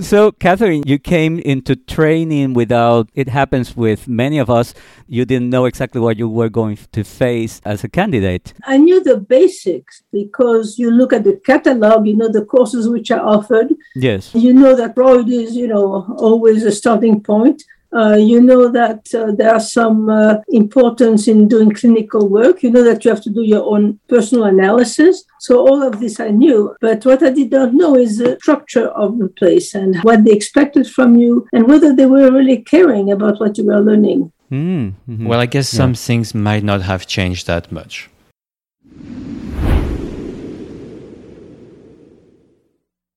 So, 0.00 0.32
Catherine, 0.32 0.84
you 0.86 0.98
came 0.98 1.38
into 1.38 1.76
training 1.76 2.54
without, 2.54 3.10
it 3.14 3.28
happens 3.28 3.76
with 3.76 4.08
many 4.08 4.38
of 4.38 4.48
us, 4.48 4.72
you 5.06 5.24
didn't 5.24 5.50
know 5.50 5.66
exactly 5.66 6.00
what 6.00 6.16
you 6.16 6.28
were 6.28 6.48
going 6.48 6.78
to 6.92 7.04
face 7.04 7.60
as 7.64 7.84
a 7.84 7.88
candidate. 7.88 8.54
I 8.64 8.78
knew 8.78 9.02
the 9.02 9.18
basics 9.18 10.02
because 10.10 10.78
you 10.78 10.90
look 10.90 11.12
at 11.12 11.24
the 11.24 11.40
catalog, 11.44 12.06
you 12.06 12.16
know 12.16 12.28
the 12.28 12.44
courses 12.44 12.88
which 12.88 13.10
are 13.10 13.20
offered. 13.20 13.74
Yes. 13.94 14.34
You 14.34 14.54
know 14.54 14.74
that 14.76 14.94
Freud 14.94 15.28
is, 15.28 15.54
you 15.54 15.68
know, 15.68 16.16
always 16.18 16.64
a 16.64 16.72
starting 16.72 17.22
point. 17.22 17.62
Uh, 17.94 18.16
you 18.16 18.40
know 18.40 18.68
that 18.68 19.14
uh, 19.14 19.32
there 19.32 19.52
are 19.52 19.60
some 19.60 20.08
uh, 20.08 20.36
importance 20.48 21.28
in 21.28 21.46
doing 21.46 21.70
clinical 21.70 22.28
work. 22.28 22.62
You 22.62 22.70
know 22.70 22.82
that 22.84 23.04
you 23.04 23.10
have 23.10 23.22
to 23.22 23.30
do 23.30 23.42
your 23.42 23.64
own 23.64 24.00
personal 24.08 24.44
analysis. 24.44 25.24
So 25.40 25.58
all 25.66 25.82
of 25.82 26.00
this 26.00 26.18
I 26.18 26.28
knew, 26.28 26.74
but 26.80 27.04
what 27.04 27.22
I 27.22 27.30
did 27.30 27.50
not 27.50 27.74
know 27.74 27.96
is 27.96 28.18
the 28.18 28.38
structure 28.40 28.88
of 28.88 29.18
the 29.18 29.28
place 29.28 29.74
and 29.74 29.96
what 30.02 30.24
they 30.24 30.32
expected 30.32 30.88
from 30.88 31.16
you 31.16 31.46
and 31.52 31.68
whether 31.68 31.94
they 31.94 32.06
were 32.06 32.30
really 32.30 32.62
caring 32.62 33.12
about 33.12 33.40
what 33.40 33.58
you 33.58 33.66
were 33.66 33.80
learning. 33.80 34.32
Mm-hmm. 34.50 35.26
Well, 35.26 35.40
I 35.40 35.46
guess 35.46 35.68
some 35.68 35.94
things 35.94 36.34
might 36.34 36.62
not 36.62 36.82
have 36.82 37.06
changed 37.06 37.46
that 37.46 37.72
much. 37.72 38.08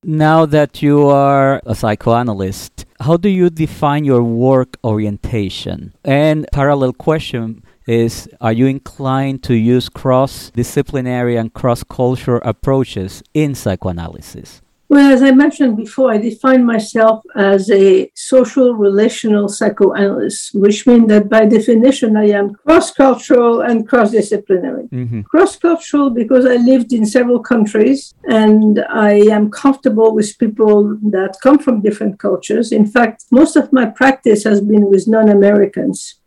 Now 0.03 0.45
that 0.45 0.81
you 0.81 1.07
are 1.07 1.61
a 1.65 1.73
psychoanalyst, 1.75 2.84
how 3.01 3.17
do 3.17 3.29
you 3.29 3.49
define 3.49 4.05
your 4.05 4.23
work 4.23 4.77
orientation? 4.83 5.93
And 6.03 6.47
parallel 6.51 6.93
question 6.93 7.63
is 7.87 8.27
are 8.41 8.53
you 8.53 8.65
inclined 8.65 9.43
to 9.43 9.53
use 9.53 9.89
cross 9.89 10.49
disciplinary 10.51 11.35
and 11.35 11.53
cross 11.53 11.83
cultural 11.83 12.41
approaches 12.43 13.21
in 13.33 13.53
psychoanalysis? 13.53 14.61
Well, 14.95 15.11
as 15.11 15.21
I 15.21 15.31
mentioned 15.31 15.75
before, 15.75 16.13
I 16.13 16.17
define 16.17 16.63
myself 16.63 17.21
as 17.35 17.69
a 17.69 18.09
social 18.15 18.75
relational 18.75 19.49
psychoanalyst, 19.49 20.55
which 20.55 20.87
means 20.87 21.09
that 21.09 21.27
by 21.27 21.47
definition, 21.47 22.15
I 22.15 22.29
am 22.29 22.55
cross 22.55 22.91
cultural 22.91 23.59
and 23.59 23.85
cross 23.85 24.11
disciplinary. 24.11 24.83
Mm-hmm. 24.83 25.23
Cross 25.23 25.57
cultural 25.57 26.11
because 26.11 26.45
I 26.45 26.55
lived 26.71 26.93
in 26.93 27.05
several 27.05 27.41
countries 27.41 28.13
and 28.29 28.85
I 28.89 29.15
am 29.37 29.51
comfortable 29.51 30.15
with 30.15 30.39
people 30.39 30.97
that 31.15 31.39
come 31.43 31.59
from 31.59 31.81
different 31.81 32.17
cultures. 32.17 32.71
In 32.71 32.85
fact, 32.85 33.25
most 33.31 33.57
of 33.57 33.73
my 33.73 33.87
practice 33.87 34.45
has 34.45 34.61
been 34.61 34.85
with 34.89 35.09
non 35.09 35.27
Americans. 35.27 36.21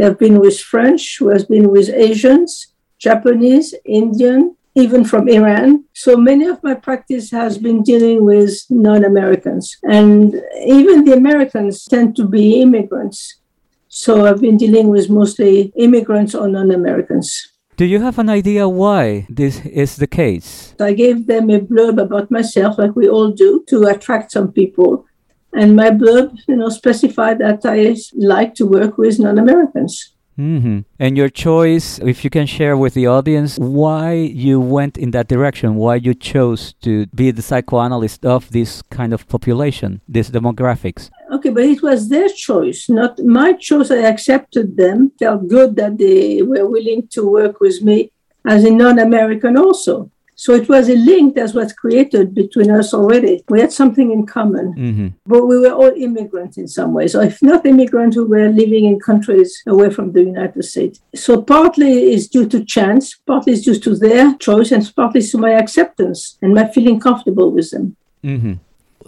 I've 0.00 0.18
been 0.18 0.40
with 0.40 0.58
French, 0.58 1.18
who 1.20 1.28
has 1.28 1.44
been 1.44 1.70
with 1.70 1.88
Asians, 1.90 2.74
Japanese, 2.98 3.72
Indian, 3.84 4.56
even 4.74 5.04
from 5.04 5.28
Iran. 5.28 5.84
So 5.94 6.16
many 6.16 6.46
of 6.46 6.62
my 6.62 6.74
practice 6.74 7.30
has 7.30 7.58
been 7.58 7.82
dealing 7.82 8.24
with 8.24 8.52
non 8.70 9.04
Americans. 9.04 9.76
And 9.82 10.34
even 10.64 11.04
the 11.04 11.12
Americans 11.12 11.84
tend 11.84 12.16
to 12.16 12.24
be 12.26 12.60
immigrants. 12.60 13.40
So 13.88 14.26
I've 14.26 14.40
been 14.40 14.56
dealing 14.56 14.88
with 14.88 15.10
mostly 15.10 15.72
immigrants 15.76 16.34
or 16.34 16.48
non 16.48 16.70
Americans. 16.70 17.50
Do 17.76 17.86
you 17.86 18.00
have 18.02 18.18
an 18.18 18.28
idea 18.28 18.68
why 18.68 19.26
this 19.30 19.64
is 19.64 19.96
the 19.96 20.06
case? 20.06 20.74
I 20.78 20.92
gave 20.92 21.26
them 21.26 21.48
a 21.50 21.60
blurb 21.60 22.00
about 22.00 22.30
myself, 22.30 22.78
like 22.78 22.94
we 22.94 23.08
all 23.08 23.30
do, 23.30 23.64
to 23.68 23.84
attract 23.84 24.32
some 24.32 24.52
people. 24.52 25.06
And 25.54 25.74
my 25.74 25.90
blurb, 25.90 26.36
you 26.46 26.56
know, 26.56 26.68
specified 26.68 27.38
that 27.38 27.64
I 27.64 27.96
like 28.14 28.54
to 28.56 28.66
work 28.66 28.98
with 28.98 29.18
non 29.18 29.38
Americans. 29.38 30.14
Mm-hmm. 30.40 30.78
And 30.98 31.18
your 31.18 31.28
choice, 31.28 31.98
if 31.98 32.24
you 32.24 32.30
can 32.30 32.46
share 32.46 32.74
with 32.74 32.94
the 32.94 33.06
audience 33.06 33.58
why 33.58 34.12
you 34.14 34.58
went 34.58 34.96
in 34.96 35.10
that 35.10 35.28
direction, 35.28 35.74
why 35.74 35.96
you 35.96 36.14
chose 36.14 36.72
to 36.80 37.06
be 37.08 37.30
the 37.30 37.42
psychoanalyst 37.42 38.24
of 38.24 38.50
this 38.50 38.80
kind 38.90 39.12
of 39.12 39.28
population, 39.28 40.00
these 40.08 40.30
demographics. 40.30 41.10
Okay, 41.30 41.50
but 41.50 41.64
it 41.64 41.82
was 41.82 42.08
their 42.08 42.30
choice, 42.30 42.88
not 42.88 43.18
my 43.18 43.52
choice. 43.52 43.90
I 43.90 43.98
accepted 44.14 44.78
them, 44.78 45.12
felt 45.18 45.46
good 45.46 45.76
that 45.76 45.98
they 45.98 46.40
were 46.40 46.66
willing 46.66 47.06
to 47.08 47.28
work 47.28 47.60
with 47.60 47.82
me 47.82 48.10
as 48.46 48.64
a 48.64 48.70
non 48.70 48.98
American 48.98 49.58
also. 49.58 50.10
So 50.40 50.54
it 50.54 50.70
was 50.70 50.88
a 50.88 50.96
link 50.96 51.34
that 51.34 51.52
was 51.52 51.74
created 51.74 52.34
between 52.34 52.70
us 52.70 52.94
already. 52.94 53.44
We 53.50 53.60
had 53.60 53.72
something 53.72 54.10
in 54.10 54.24
common, 54.24 54.72
mm-hmm. 54.72 55.08
but 55.26 55.44
we 55.44 55.58
were 55.58 55.74
all 55.80 55.92
immigrants 55.94 56.56
in 56.56 56.66
some 56.66 56.94
ways. 56.94 57.12
So 57.12 57.20
if 57.20 57.42
not 57.42 57.66
immigrants, 57.66 58.16
we 58.16 58.24
were 58.24 58.48
living 58.48 58.86
in 58.86 58.98
countries 59.00 59.62
away 59.66 59.90
from 59.90 60.12
the 60.12 60.22
United 60.22 60.62
States. 60.62 60.98
So 61.14 61.42
partly 61.42 62.14
is 62.14 62.26
due 62.26 62.48
to 62.48 62.64
chance, 62.64 63.16
partly 63.26 63.52
is 63.52 63.62
due 63.66 63.78
to 63.80 63.94
their 63.94 64.34
choice, 64.36 64.72
and 64.72 64.90
partly 64.96 65.20
to 65.20 65.36
my 65.36 65.50
acceptance 65.50 66.38
and 66.40 66.54
my 66.54 66.66
feeling 66.68 66.98
comfortable 67.00 67.50
with 67.52 67.70
them. 67.70 67.96
Mm-hmm 68.24 68.54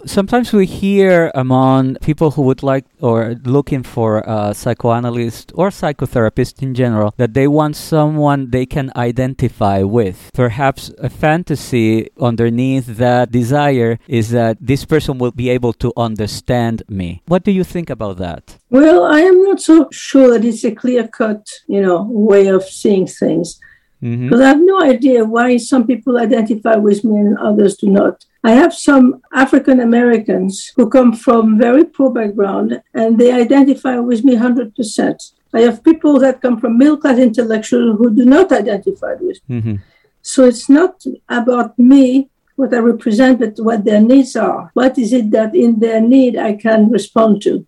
sometimes 0.05 0.53
we 0.53 0.65
hear 0.65 1.31
among 1.35 1.95
people 1.95 2.31
who 2.31 2.41
would 2.43 2.63
like 2.63 2.85
or 2.99 3.35
looking 3.43 3.83
for 3.83 4.19
a 4.25 4.53
psychoanalyst 4.53 5.51
or 5.55 5.69
psychotherapist 5.69 6.61
in 6.61 6.73
general 6.73 7.13
that 7.17 7.33
they 7.33 7.47
want 7.47 7.75
someone 7.75 8.49
they 8.51 8.65
can 8.65 8.91
identify 8.95 9.81
with. 9.81 10.29
Perhaps 10.33 10.91
a 10.99 11.09
fantasy 11.09 12.09
underneath 12.19 12.85
that 12.97 13.31
desire 13.31 13.99
is 14.07 14.29
that 14.31 14.57
this 14.59 14.85
person 14.85 15.17
will 15.17 15.31
be 15.31 15.49
able 15.49 15.73
to 15.73 15.93
understand 15.97 16.83
me. 16.87 17.21
What 17.27 17.43
do 17.43 17.51
you 17.51 17.63
think 17.63 17.89
about 17.89 18.17
that? 18.17 18.57
Well, 18.69 19.03
I 19.03 19.21
am 19.21 19.43
not 19.43 19.61
so 19.61 19.87
sure 19.91 20.31
that 20.31 20.45
it's 20.45 20.63
a 20.63 20.71
clear 20.71 21.07
cut, 21.07 21.47
you 21.67 21.81
know, 21.81 22.03
way 22.09 22.47
of 22.47 22.63
seeing 22.63 23.07
things. 23.07 23.59
Mm-hmm. 24.03 24.25
Because. 24.25 24.41
I 24.41 24.47
have 24.49 24.61
no 24.61 24.81
idea 24.81 25.23
why 25.23 25.57
some 25.57 25.87
people 25.87 26.17
identify 26.17 26.75
with 26.75 27.03
me 27.03 27.19
and 27.19 27.37
others 27.37 27.77
do 27.77 27.89
not. 27.89 28.25
I 28.43 28.51
have 28.51 28.73
some 28.73 29.21
African 29.31 29.79
Americans 29.79 30.73
who 30.75 30.89
come 30.89 31.13
from 31.13 31.57
very 31.57 31.85
poor 31.85 32.11
background 32.11 32.81
and 32.93 33.17
they 33.17 33.31
identify 33.31 33.97
with 33.99 34.25
me 34.25 34.35
100%. 34.35 35.31
I 35.53 35.61
have 35.61 35.83
people 35.83 36.19
that 36.19 36.41
come 36.41 36.59
from 36.59 36.77
middle 36.77 36.97
class 36.97 37.19
intellectuals 37.19 37.97
who 37.97 38.13
do 38.13 38.25
not 38.25 38.51
identify 38.51 39.13
with 39.19 39.39
me. 39.47 39.61
Mm-hmm. 39.61 39.75
So 40.21 40.45
it's 40.45 40.69
not 40.69 41.03
about 41.29 41.77
me, 41.77 42.29
what 42.55 42.73
I 42.73 42.79
represent, 42.79 43.39
but 43.39 43.55
what 43.57 43.85
their 43.85 44.01
needs 44.01 44.35
are. 44.35 44.71
What 44.73 44.97
is 44.97 45.13
it 45.13 45.31
that 45.31 45.55
in 45.55 45.79
their 45.79 46.01
need 46.01 46.37
I 46.37 46.53
can 46.53 46.89
respond 46.89 47.41
to? 47.43 47.65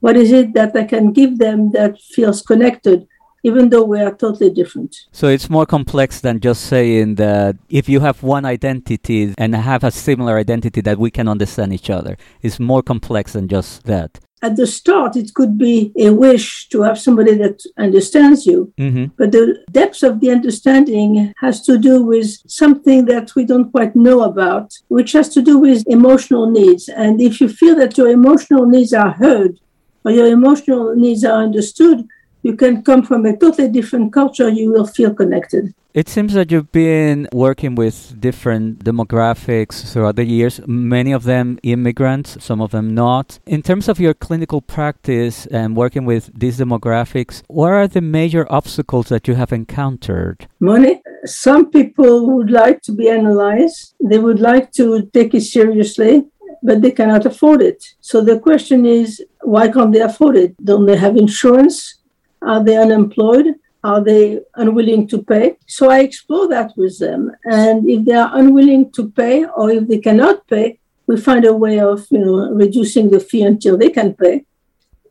What 0.00 0.16
is 0.16 0.32
it 0.32 0.52
that 0.54 0.76
I 0.76 0.84
can 0.84 1.12
give 1.12 1.38
them 1.38 1.72
that 1.72 1.98
feels 2.00 2.42
connected? 2.42 3.06
Even 3.44 3.68
though 3.70 3.84
we 3.84 4.00
are 4.00 4.14
totally 4.24 4.50
different. 4.50 4.90
So 5.12 5.28
it's 5.28 5.48
more 5.48 5.66
complex 5.66 6.20
than 6.20 6.40
just 6.40 6.62
saying 6.66 7.14
that 7.16 7.56
if 7.68 7.88
you 7.88 8.00
have 8.00 8.22
one 8.22 8.44
identity 8.44 9.34
and 9.38 9.54
have 9.54 9.84
a 9.84 9.90
similar 9.90 10.34
identity 10.38 10.80
that 10.80 10.98
we 10.98 11.10
can 11.10 11.28
understand 11.28 11.72
each 11.72 11.90
other. 11.90 12.16
It's 12.42 12.58
more 12.58 12.82
complex 12.82 13.34
than 13.34 13.46
just 13.48 13.84
that. 13.84 14.10
At 14.42 14.56
the 14.56 14.66
start, 14.66 15.16
it 15.16 15.32
could 15.32 15.56
be 15.56 15.90
a 15.96 16.10
wish 16.10 16.68
to 16.68 16.82
have 16.82 16.98
somebody 16.98 17.34
that 17.36 17.62
understands 17.78 18.44
you, 18.44 18.72
Mm-hmm. 18.78 19.06
but 19.18 19.32
the 19.32 19.44
depth 19.70 20.02
of 20.02 20.20
the 20.20 20.30
understanding 20.30 21.32
has 21.44 21.62
to 21.62 21.78
do 21.78 22.02
with 22.02 22.28
something 22.46 23.06
that 23.06 23.34
we 23.36 23.44
don't 23.46 23.70
quite 23.70 23.94
know 23.96 24.18
about, 24.22 24.66
which 24.88 25.12
has 25.12 25.28
to 25.30 25.40
do 25.40 25.58
with 25.58 25.82
emotional 25.86 26.50
needs. 26.50 26.88
And 26.90 27.20
if 27.22 27.40
you 27.40 27.48
feel 27.48 27.74
that 27.76 27.96
your 27.96 28.08
emotional 28.08 28.66
needs 28.66 28.92
are 28.92 29.12
heard 29.12 29.58
or 30.04 30.10
your 30.12 30.26
emotional 30.26 30.94
needs 30.94 31.24
are 31.24 31.42
understood, 31.42 32.06
you 32.44 32.54
can 32.54 32.82
come 32.82 33.02
from 33.02 33.24
a 33.24 33.36
totally 33.36 33.68
different 33.68 34.12
culture, 34.12 34.48
you 34.50 34.70
will 34.70 34.86
feel 34.86 35.12
connected. 35.14 35.74
It 35.94 36.08
seems 36.08 36.34
that 36.34 36.50
you've 36.50 36.72
been 36.72 37.28
working 37.32 37.74
with 37.76 38.20
different 38.20 38.84
demographics 38.84 39.92
throughout 39.92 40.16
the 40.16 40.24
years, 40.24 40.60
many 40.66 41.12
of 41.12 41.22
them 41.22 41.58
immigrants, 41.62 42.36
some 42.44 42.60
of 42.60 42.72
them 42.72 42.94
not. 42.94 43.38
In 43.46 43.62
terms 43.62 43.88
of 43.88 44.00
your 44.00 44.12
clinical 44.12 44.60
practice 44.60 45.46
and 45.46 45.76
working 45.76 46.04
with 46.04 46.30
these 46.38 46.58
demographics, 46.58 47.42
what 47.46 47.72
are 47.72 47.88
the 47.88 48.00
major 48.00 48.44
obstacles 48.50 49.08
that 49.08 49.26
you 49.28 49.36
have 49.36 49.52
encountered? 49.52 50.48
Money. 50.60 51.00
Some 51.24 51.70
people 51.70 52.28
would 52.32 52.50
like 52.50 52.82
to 52.82 52.92
be 52.92 53.08
analyzed, 53.08 53.94
they 54.02 54.18
would 54.18 54.40
like 54.40 54.72
to 54.72 55.08
take 55.14 55.32
it 55.32 55.42
seriously, 55.42 56.24
but 56.62 56.82
they 56.82 56.90
cannot 56.90 57.24
afford 57.24 57.62
it. 57.62 57.82
So 58.00 58.20
the 58.20 58.38
question 58.40 58.84
is 58.84 59.24
why 59.42 59.68
can't 59.68 59.92
they 59.92 60.00
afford 60.00 60.36
it? 60.36 60.52
Don't 60.62 60.86
they 60.86 60.96
have 60.96 61.16
insurance? 61.16 62.00
Are 62.46 62.62
they 62.62 62.76
unemployed? 62.76 63.46
Are 63.82 64.02
they 64.02 64.40
unwilling 64.54 65.06
to 65.08 65.22
pay? 65.22 65.56
So 65.66 65.90
I 65.90 65.98
explore 66.00 66.48
that 66.48 66.72
with 66.76 66.98
them. 66.98 67.30
And 67.44 67.88
if 67.88 68.04
they 68.06 68.14
are 68.14 68.30
unwilling 68.32 68.92
to 68.92 69.10
pay 69.10 69.44
or 69.44 69.70
if 69.70 69.88
they 69.88 69.98
cannot 69.98 70.46
pay, 70.48 70.78
we 71.06 71.20
find 71.20 71.44
a 71.44 71.52
way 71.52 71.78
of 71.80 72.06
you 72.10 72.18
know 72.24 72.50
reducing 72.52 73.10
the 73.10 73.20
fee 73.20 73.42
until 73.42 73.76
they 73.76 73.90
can 73.90 74.14
pay. 74.14 74.44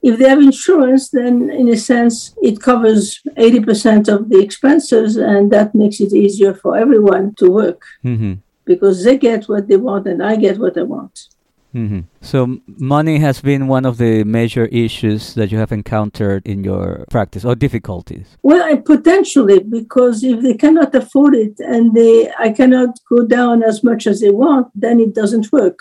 If 0.02 0.18
they 0.20 0.28
have 0.28 0.42
insurance, 0.42 1.10
then 1.12 1.50
in 1.52 1.70
a 1.70 1.78
sense 1.78 2.36
it 2.42 2.60
covers 2.60 3.22
80% 3.38 4.10
of 4.14 4.30
the 4.30 4.40
expenses 4.42 5.16
and 5.18 5.50
that 5.52 5.74
makes 5.76 6.02
it 6.02 6.12
easier 6.12 6.54
for 6.54 6.76
everyone 6.76 7.36
to 7.36 7.46
work 7.50 7.82
Mm-hmm. 8.04 8.34
because 8.66 9.04
they 9.06 9.18
get 9.18 9.42
what 9.52 9.68
they 9.70 9.78
want 9.78 10.08
and 10.08 10.22
I 10.22 10.36
get 10.36 10.58
what 10.58 10.78
I 10.78 10.84
want. 10.84 11.16
Mm-hmm. 11.74 12.02
So, 12.22 12.60
money 12.68 13.18
has 13.18 13.42
been 13.42 13.68
one 13.68 13.86
of 13.86 13.98
the 13.98 14.24
major 14.24 14.66
issues 14.66 15.34
that 15.34 15.52
you 15.52 15.58
have 15.58 15.72
encountered 15.72 16.46
in 16.46 16.64
your 16.64 17.06
practice 17.10 17.44
or 17.44 17.56
difficulties. 17.56 18.38
Well, 18.44 18.64
I 18.64 18.76
potentially 18.76 19.60
because 19.60 20.24
if 20.24 20.42
they 20.42 20.54
cannot 20.54 20.94
afford 20.94 21.34
it 21.34 21.60
and 21.60 21.94
they 21.96 22.32
I 22.38 22.52
cannot 22.52 23.00
go 23.10 23.26
down 23.26 23.64
as 23.64 23.84
much 23.84 24.06
as 24.06 24.22
they 24.22 24.30
want, 24.30 24.68
then 24.76 25.00
it 25.00 25.16
doesn't 25.16 25.52
work. 25.52 25.80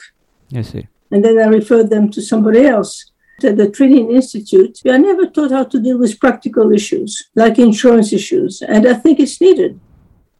I 0.54 0.62
see. 0.62 0.88
And 1.10 1.22
then 1.24 1.38
I 1.38 1.46
refer 1.46 1.82
them 1.84 2.10
to 2.12 2.22
somebody 2.22 2.64
else. 2.64 3.10
At 3.44 3.56
the 3.56 3.68
Training 3.68 4.12
Institute, 4.12 4.78
we 4.84 4.90
are 4.92 4.98
never 4.98 5.26
taught 5.26 5.50
how 5.50 5.64
to 5.64 5.80
deal 5.80 5.98
with 5.98 6.20
practical 6.20 6.72
issues 6.72 7.28
like 7.34 7.58
insurance 7.58 8.12
issues, 8.12 8.62
and 8.62 8.86
I 8.86 8.94
think 8.94 9.18
it's 9.18 9.40
needed. 9.40 9.80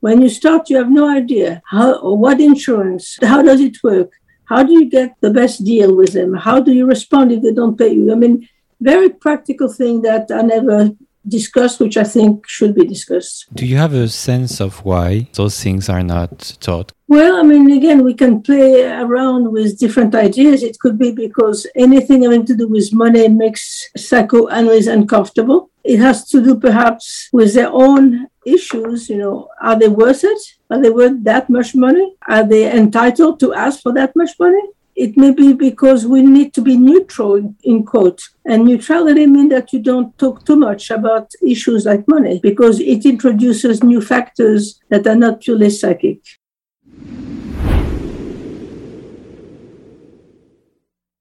When 0.00 0.23
you 0.23 0.28
start, 0.28 0.71
you 0.71 0.76
have 0.76 0.90
no 0.90 1.09
idea 1.09 1.62
how 1.66 1.94
or 1.94 2.16
what 2.16 2.40
insurance, 2.40 3.18
how 3.23 3.42
does 3.42 3.61
it 3.61 3.82
work, 3.82 4.12
how 4.52 4.62
do 4.62 4.73
you 4.73 4.87
get 4.99 5.11
the 5.21 5.32
best 5.40 5.64
deal 5.64 5.90
with 6.00 6.12
them, 6.12 6.30
how 6.35 6.59
do 6.66 6.73
you 6.78 6.85
respond 6.94 7.32
if 7.32 7.40
they 7.42 7.54
don't 7.61 7.78
pay 7.82 7.92
you. 7.99 8.12
I 8.12 8.16
mean, 8.23 8.35
very 8.80 9.11
practical 9.26 9.68
thing 9.78 10.02
that 10.02 10.25
I 10.30 10.42
never 10.42 10.90
discussed, 11.26 11.80
which 11.80 11.97
I 11.97 12.04
think 12.04 12.49
should 12.49 12.75
be 12.75 12.85
discussed. 12.85 13.47
Do 13.54 13.64
you 13.64 13.76
have 13.76 13.94
a 13.94 14.09
sense 14.09 14.61
of 14.61 14.85
why 14.85 15.28
those 15.35 15.62
things 15.62 15.88
are 15.88 16.02
not 16.02 16.56
taught? 16.61 16.92
Well, 17.09 17.37
I 17.37 17.42
mean, 17.42 17.71
again, 17.71 18.04
we 18.04 18.14
can 18.14 18.42
play 18.42 18.85
around 19.04 19.52
with 19.52 19.78
different 19.78 20.14
ideas. 20.14 20.62
It 20.62 20.78
could 20.80 20.99
be 20.99 21.12
because 21.12 21.66
anything 21.87 22.23
having 22.23 22.44
to 22.47 22.56
do 22.56 22.68
with 22.68 22.92
money 22.92 23.28
makes 23.28 23.88
psychoanalysts 23.97 24.88
uncomfortable. 24.99 25.71
It 25.85 25.99
has 25.99 26.28
to 26.30 26.42
do 26.42 26.59
perhaps 26.59 27.28
with 27.32 27.54
their 27.54 27.71
own 27.71 28.28
issues. 28.46 29.08
You 29.08 29.18
know, 29.18 29.49
are 29.61 29.78
they 29.78 29.88
worth 29.88 30.25
it? 30.25 30.40
Are 30.70 30.80
they 30.80 30.90
worth 30.90 31.22
that 31.25 31.50
much 31.50 31.75
money? 31.75 32.14
Are 32.28 32.44
they 32.44 32.70
entitled 32.70 33.40
to 33.40 33.55
ask 33.55 33.81
for 33.81 33.92
that 33.94 34.14
much 34.16 34.31
money? 34.38 34.62
It 34.94 35.16
may 35.16 35.33
be 35.33 35.55
because 35.55 36.07
we 36.07 36.20
need 36.22 36.52
to 36.55 36.61
be 36.61 36.76
neutral, 36.76 37.55
in, 37.62 37.85
quote. 37.85 38.20
And 38.44 38.66
neutrality 38.66 39.26
means 39.26 39.50
that 39.50 39.72
you 39.72 39.78
don't 39.78 40.16
talk 40.18 40.44
too 40.44 40.57
much 40.57 40.90
about 40.90 41.31
issues 41.46 41.87
like 41.87 42.07
money 42.07 42.40
because 42.42 42.78
it 42.78 43.07
introduces 43.07 43.83
new 43.83 44.02
factors 44.02 44.81
that 44.90 45.07
are 45.07 45.16
not 45.16 45.40
purely 45.40 45.70
psychic. 45.70 46.20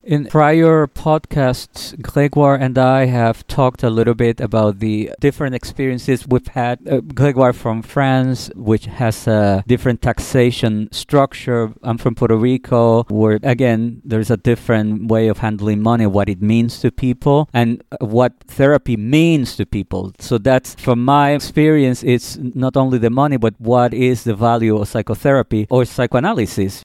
In 0.04 0.26
prior 0.26 0.88
podcasts, 0.88 2.00
Gregoire 2.02 2.56
and 2.56 2.76
I 2.80 3.06
have 3.06 3.46
talked 3.46 3.84
a 3.84 3.90
little 3.92 4.16
bit 4.16 4.42
about 4.42 4.80
the 4.80 5.12
different 5.20 5.54
experiences 5.54 6.28
we've 6.28 6.48
had. 6.48 6.80
Uh, 6.90 7.02
Gregoire 7.02 7.54
from 7.54 7.84
France, 7.84 8.50
which 8.56 8.88
has 8.88 9.28
a 9.28 9.64
different 9.68 10.02
taxation 10.02 10.90
structure. 10.92 11.72
I'm 11.84 12.00
from 12.00 12.16
Puerto 12.16 12.36
Rico, 12.36 13.04
where 13.10 13.38
again, 13.44 14.02
there's 14.04 14.32
a 14.32 14.38
different 14.38 15.08
way 15.08 15.28
of 15.28 15.38
handling 15.38 15.84
money, 15.84 16.08
what 16.08 16.30
it 16.30 16.42
means 16.42 16.80
to 16.80 16.92
people, 16.92 17.48
and 17.54 17.84
uh, 17.92 18.04
what 18.04 18.34
therapy 18.48 18.98
means 18.98 19.56
to 19.58 19.68
people. 19.68 20.14
So 20.18 20.40
that's, 20.40 20.74
from 20.76 21.06
my 21.06 21.34
experience, 21.34 22.02
it's 22.02 22.38
not 22.38 22.76
only 22.76 22.98
the 22.98 23.12
money, 23.12 23.38
but 23.38 23.54
what 23.60 23.94
is 23.94 24.24
the 24.24 24.34
value 24.34 24.80
of 24.80 24.88
psychotherapy 24.88 25.68
or 25.70 25.86
psychoanalysis. 25.86 26.82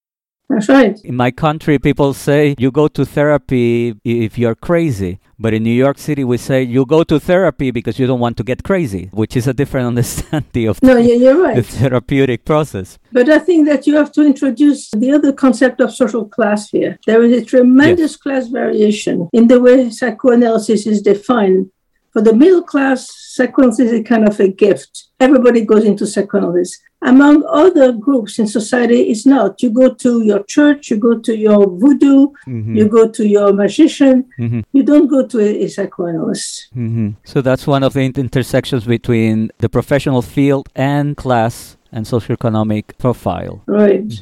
That's 0.49 0.69
right. 0.69 0.99
In 1.05 1.17
my 1.17 1.33
country, 1.33 1.79
people 1.79 2.15
say 2.15 2.55
you 2.57 2.71
go 2.71 2.87
to 2.89 3.05
therapy 3.05 3.97
if 4.05 4.39
you're 4.39 4.55
crazy. 4.55 5.19
But 5.39 5.53
in 5.53 5.65
New 5.65 5.75
York 5.75 5.99
City, 5.99 6.25
we 6.25 6.39
say 6.39 6.63
you 6.63 6.87
go 6.87 7.05
to 7.05 7.21
therapy 7.21 7.71
because 7.71 7.99
you 7.99 8.07
don't 8.07 8.21
want 8.21 8.39
to 8.39 8.45
get 8.45 8.63
crazy, 8.63 9.11
which 9.13 9.37
is 9.37 9.47
a 9.47 9.53
different 9.53 9.87
understanding 9.93 10.69
of 10.69 10.83
No, 10.83 10.97
yeah, 10.97 11.15
you're 11.15 11.55
the 11.55 11.63
therapeutic 11.63 12.45
process. 12.45 12.99
But 13.13 13.29
I 13.29 13.39
think 13.41 13.67
that 13.67 13.87
you 13.87 13.97
have 13.97 14.13
to 14.13 14.23
introduce 14.23 14.91
the 14.93 15.13
other 15.13 15.33
concept 15.33 15.81
of 15.81 15.93
social 15.93 16.25
class 16.25 16.71
here. 16.71 16.99
There 17.07 17.23
is 17.23 17.43
a 17.43 17.45
tremendous 17.45 18.17
class 18.17 18.47
variation 18.47 19.29
in 19.33 19.49
the 19.49 19.61
way 19.61 19.91
psychoanalysis 19.91 20.87
is 20.87 21.03
defined. 21.03 21.71
For 22.13 22.23
the 22.23 22.35
middle 22.35 22.63
class, 22.63 23.11
psychoanalysis 23.35 23.93
is 23.93 24.07
kind 24.07 24.27
of 24.27 24.41
a 24.41 24.49
gift. 24.49 25.06
Everybody 25.21 25.63
goes 25.63 25.85
into 25.85 26.07
psychoanalysis. 26.07 26.79
Among 27.03 27.43
other 27.49 27.93
groups 27.93 28.39
in 28.39 28.47
society, 28.47 29.03
it's 29.11 29.25
not. 29.25 29.63
You 29.63 29.71
go 29.71 29.95
to 29.95 30.23
your 30.23 30.43
church, 30.43 30.91
you 30.91 30.99
go 30.99 31.19
to 31.19 31.35
your 31.37 31.67
voodoo, 31.67 32.29
Mhm. 32.47 32.77
you 32.77 32.87
go 32.89 33.09
to 33.09 33.27
your 33.27 33.53
magician. 33.53 34.25
Mhm. 34.39 34.65
You 34.73 34.83
don't 34.83 35.07
go 35.07 35.27
to 35.27 35.39
a, 35.41 35.65
a 35.65 35.69
psychoanalyst. 35.69 36.69
hmm 36.75 37.09
So 37.25 37.41
that's 37.41 37.67
one 37.67 37.83
of 37.83 37.93
the 37.95 38.01
inter- 38.01 38.21
intersections 38.21 38.85
between 38.85 39.51
the 39.59 39.69
professional 39.71 40.21
field 40.23 40.69
and 40.75 41.17
class 41.17 41.77
and 41.93 42.05
socioeconomic 42.05 42.85
profile. 42.99 43.63
Right. 43.67 44.13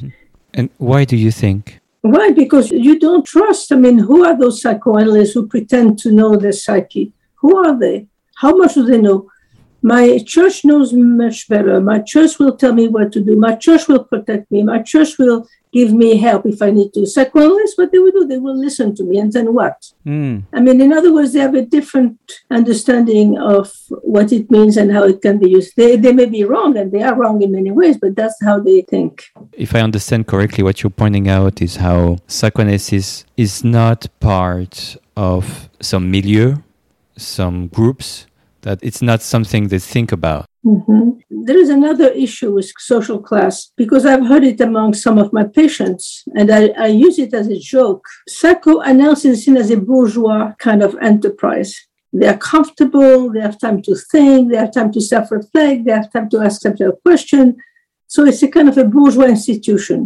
And 0.53 0.69
why 0.77 1.03
do 1.03 1.17
you 1.17 1.31
think? 1.31 1.81
Why? 2.01 2.31
Because 2.31 2.71
you 2.71 2.99
don't 2.99 3.25
trust. 3.25 3.71
I 3.73 3.75
mean, 3.75 3.97
who 3.99 4.23
are 4.23 4.37
those 4.37 4.61
psychoanalysts 4.61 5.33
who 5.33 5.47
pretend 5.47 5.97
to 6.03 6.11
know 6.11 6.37
the 6.37 6.53
psyche? 6.53 7.11
Who 7.41 7.57
are 7.57 7.77
they? 7.77 8.07
How 8.35 8.55
much 8.55 8.75
do 8.75 8.83
they 8.85 9.01
know? 9.01 9.27
My 9.85 10.17
church 10.25 10.65
knows 10.65 10.93
much 10.93 11.47
better. 11.47 11.79
My 11.79 11.99
church 11.99 12.39
will 12.39 12.57
tell 12.57 12.73
me 12.73 12.87
what 12.87 13.11
to 13.11 13.21
do. 13.21 13.35
My 13.35 13.53
church 13.53 13.87
will 13.87 14.03
protect 14.03 14.49
me. 14.49 14.63
My 14.63 14.81
church 14.81 15.19
will 15.19 15.47
give 15.71 15.93
me 15.93 16.17
help 16.17 16.47
if 16.47 16.59
I 16.67 16.71
need 16.71 16.91
to. 16.95 17.05
Psychoanalysts, 17.05 17.77
what 17.77 17.91
they 17.91 17.99
will 17.99 18.11
do, 18.11 18.25
they 18.25 18.39
will 18.39 18.57
listen 18.57 18.95
to 18.95 19.03
me. 19.03 19.19
And 19.19 19.31
then 19.31 19.53
what? 19.53 19.77
Mm. 20.03 20.41
I 20.51 20.59
mean, 20.59 20.81
in 20.81 20.91
other 20.91 21.13
words, 21.13 21.33
they 21.33 21.39
have 21.39 21.53
a 21.53 21.61
different 21.61 22.17
understanding 22.49 23.37
of 23.37 23.71
what 24.15 24.31
it 24.31 24.49
means 24.49 24.75
and 24.75 24.91
how 24.91 25.03
it 25.03 25.21
can 25.21 25.37
be 25.37 25.51
used. 25.51 25.73
They, 25.77 25.97
they 25.97 26.13
may 26.13 26.25
be 26.25 26.43
wrong, 26.43 26.75
and 26.77 26.91
they 26.91 27.03
are 27.03 27.13
wrong 27.13 27.43
in 27.43 27.51
many 27.51 27.69
ways, 27.69 27.99
but 27.99 28.15
that's 28.15 28.43
how 28.43 28.59
they 28.59 28.81
think. 28.81 29.25
If 29.53 29.75
I 29.75 29.81
understand 29.81 30.25
correctly, 30.25 30.63
what 30.63 30.81
you're 30.81 30.89
pointing 30.89 31.27
out 31.29 31.61
is 31.61 31.75
how 31.75 32.17
psychoanalysis 32.25 33.25
is 33.37 33.63
not 33.63 34.07
part 34.19 34.97
of 35.15 35.69
some 35.79 36.09
milieu, 36.09 36.55
some 37.17 37.67
groups, 37.67 38.25
that 38.65 38.79
it's 38.81 39.01
not 39.01 39.21
something 39.21 39.67
they 39.67 39.79
think 39.93 40.11
about. 40.11 40.45
Mhm. 40.65 41.19
There 41.47 41.59
is 41.63 41.69
another 41.69 42.09
issue 42.25 42.51
with 42.55 42.67
social 42.93 43.19
class 43.27 43.55
because 43.81 44.03
I've 44.05 44.25
heard 44.31 44.45
it 44.51 44.59
among 44.69 44.89
some 45.05 45.17
of 45.23 45.31
my 45.37 45.45
patients, 45.61 46.03
and 46.37 46.47
I, 46.59 46.61
I 46.85 46.87
use 46.87 47.17
it 47.25 47.33
as 47.33 47.47
a 47.47 47.59
joke. 47.75 48.03
Psychoanalysis 48.27 49.31
is 49.33 49.45
seen 49.45 49.57
as 49.63 49.69
a 49.71 49.77
bourgeois 49.89 50.43
kind 50.67 50.81
of 50.87 50.97
enterprise. 51.11 51.71
They 52.17 52.27
are 52.33 52.41
comfortable, 52.53 53.31
they 53.31 53.41
have 53.47 53.59
time 53.59 53.79
to 53.83 53.93
think, 54.11 54.39
they 54.51 54.59
have 54.63 54.73
time 54.79 54.91
to 54.93 55.01
self 55.01 55.27
reflect, 55.31 55.85
they 55.85 55.95
have 55.99 56.11
time 56.11 56.29
to 56.31 56.37
ask 56.47 56.61
themselves 56.61 56.97
questions. 57.05 57.51
So 58.07 58.19
it's 58.29 58.43
a 58.43 58.49
kind 58.55 58.69
of 58.69 58.77
a 58.77 58.85
bourgeois 58.85 59.29
institution. 59.37 59.99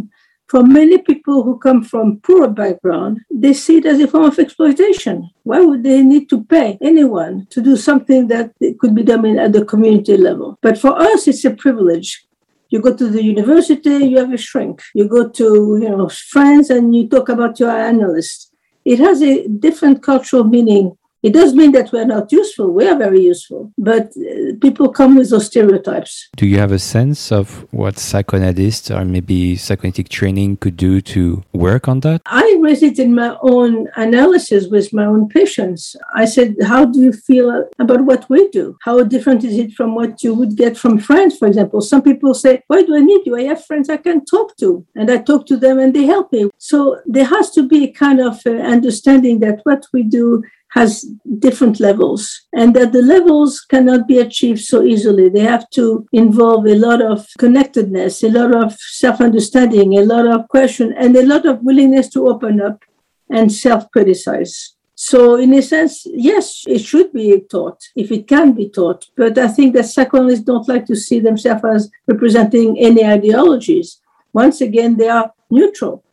For 0.50 0.64
many 0.64 0.98
people 0.98 1.44
who 1.44 1.56
come 1.58 1.80
from 1.84 2.18
poorer 2.20 2.48
background, 2.48 3.20
they 3.30 3.52
see 3.52 3.76
it 3.76 3.86
as 3.86 4.00
a 4.00 4.08
form 4.08 4.24
of 4.24 4.38
exploitation. 4.38 5.30
Why 5.44 5.60
would 5.60 5.84
they 5.84 6.02
need 6.02 6.28
to 6.30 6.42
pay 6.42 6.76
anyone 6.82 7.46
to 7.50 7.62
do 7.62 7.76
something 7.76 8.26
that 8.28 8.50
could 8.80 8.92
be 8.92 9.04
done 9.04 9.38
at 9.38 9.52
the 9.52 9.64
community 9.64 10.16
level? 10.16 10.58
But 10.60 10.76
for 10.76 11.00
us, 11.00 11.28
it's 11.28 11.44
a 11.44 11.52
privilege. 11.52 12.26
You 12.68 12.80
go 12.80 12.96
to 12.96 13.08
the 13.08 13.22
university, 13.22 13.96
you 14.10 14.18
have 14.18 14.32
a 14.32 14.36
shrink. 14.36 14.82
You 14.92 15.08
go 15.08 15.28
to 15.28 15.78
you 15.80 15.88
know 15.88 16.08
friends 16.08 16.68
and 16.70 16.96
you 16.96 17.08
talk 17.08 17.28
about 17.28 17.60
your 17.60 17.70
analyst. 17.70 18.52
It 18.84 18.98
has 18.98 19.22
a 19.22 19.46
different 19.46 20.02
cultural 20.02 20.44
meaning 20.44 20.96
it 21.22 21.32
does 21.32 21.54
mean 21.54 21.72
that 21.72 21.92
we're 21.92 22.04
not 22.04 22.32
useful. 22.32 22.70
We 22.72 22.88
are 22.88 22.96
very 22.96 23.20
useful, 23.20 23.72
but 23.76 24.12
uh, 24.16 24.54
people 24.60 24.88
come 24.88 25.16
with 25.16 25.30
those 25.30 25.46
stereotypes. 25.46 26.28
Do 26.36 26.46
you 26.46 26.58
have 26.58 26.72
a 26.72 26.78
sense 26.78 27.30
of 27.30 27.66
what 27.72 27.98
psychoanalysts 27.98 28.90
or 28.90 29.04
maybe 29.04 29.56
psychoanalytic 29.56 30.08
training 30.08 30.56
could 30.58 30.76
do 30.76 31.00
to 31.02 31.42
work 31.52 31.88
on 31.88 32.00
that? 32.00 32.22
I 32.26 32.56
raised 32.60 32.82
it 32.82 32.98
in 32.98 33.14
my 33.14 33.36
own 33.42 33.88
analysis 33.96 34.68
with 34.68 34.92
my 34.92 35.04
own 35.04 35.28
patients. 35.28 35.94
I 36.14 36.24
said, 36.24 36.56
How 36.62 36.84
do 36.86 37.00
you 37.00 37.12
feel 37.12 37.68
about 37.78 38.04
what 38.04 38.28
we 38.30 38.48
do? 38.48 38.76
How 38.82 39.02
different 39.02 39.44
is 39.44 39.58
it 39.58 39.72
from 39.72 39.94
what 39.94 40.22
you 40.22 40.34
would 40.34 40.56
get 40.56 40.76
from 40.76 40.98
friends, 40.98 41.36
for 41.36 41.46
example? 41.48 41.80
Some 41.80 42.02
people 42.02 42.32
say, 42.34 42.62
Why 42.68 42.82
do 42.82 42.96
I 42.96 43.00
need 43.00 43.26
you? 43.26 43.36
I 43.36 43.42
have 43.42 43.64
friends 43.64 43.90
I 43.90 43.98
can 43.98 44.24
talk 44.24 44.56
to, 44.56 44.86
and 44.94 45.10
I 45.10 45.18
talk 45.18 45.46
to 45.46 45.56
them 45.56 45.78
and 45.78 45.94
they 45.94 46.04
help 46.04 46.32
me. 46.32 46.50
So 46.58 47.00
there 47.04 47.26
has 47.26 47.50
to 47.50 47.68
be 47.68 47.84
a 47.84 47.92
kind 47.92 48.20
of 48.20 48.40
uh, 48.46 48.50
understanding 48.50 49.40
that 49.40 49.60
what 49.64 49.86
we 49.92 50.02
do 50.02 50.42
has 50.70 51.04
different 51.38 51.80
levels 51.80 52.42
and 52.52 52.74
that 52.74 52.92
the 52.92 53.02
levels 53.02 53.60
cannot 53.60 54.06
be 54.06 54.18
achieved 54.18 54.60
so 54.60 54.82
easily. 54.82 55.28
They 55.28 55.40
have 55.40 55.68
to 55.70 56.06
involve 56.12 56.66
a 56.66 56.76
lot 56.76 57.02
of 57.02 57.26
connectedness, 57.38 58.22
a 58.22 58.30
lot 58.30 58.54
of 58.54 58.78
self 58.78 59.20
understanding, 59.20 59.98
a 59.98 60.02
lot 60.02 60.26
of 60.26 60.48
question, 60.48 60.94
and 60.96 61.16
a 61.16 61.26
lot 61.26 61.44
of 61.46 61.62
willingness 61.62 62.08
to 62.10 62.28
open 62.28 62.60
up 62.60 62.84
and 63.28 63.52
self 63.52 63.90
criticize. 63.90 64.76
So, 64.94 65.36
in 65.36 65.54
a 65.54 65.62
sense, 65.62 66.02
yes, 66.04 66.64
it 66.66 66.80
should 66.80 67.12
be 67.12 67.40
taught 67.50 67.80
if 67.96 68.12
it 68.12 68.28
can 68.28 68.52
be 68.52 68.68
taught. 68.68 69.06
But 69.16 69.38
I 69.38 69.48
think 69.48 69.74
that 69.74 69.86
psychoanalysts 69.86 70.44
don't 70.44 70.68
like 70.68 70.84
to 70.86 70.94
see 70.94 71.20
themselves 71.20 71.64
as 71.64 71.90
representing 72.06 72.78
any 72.78 73.04
ideologies. 73.04 73.98
Once 74.32 74.60
again, 74.60 74.98
they 74.98 75.08
are 75.08 75.32
neutral. 75.50 76.04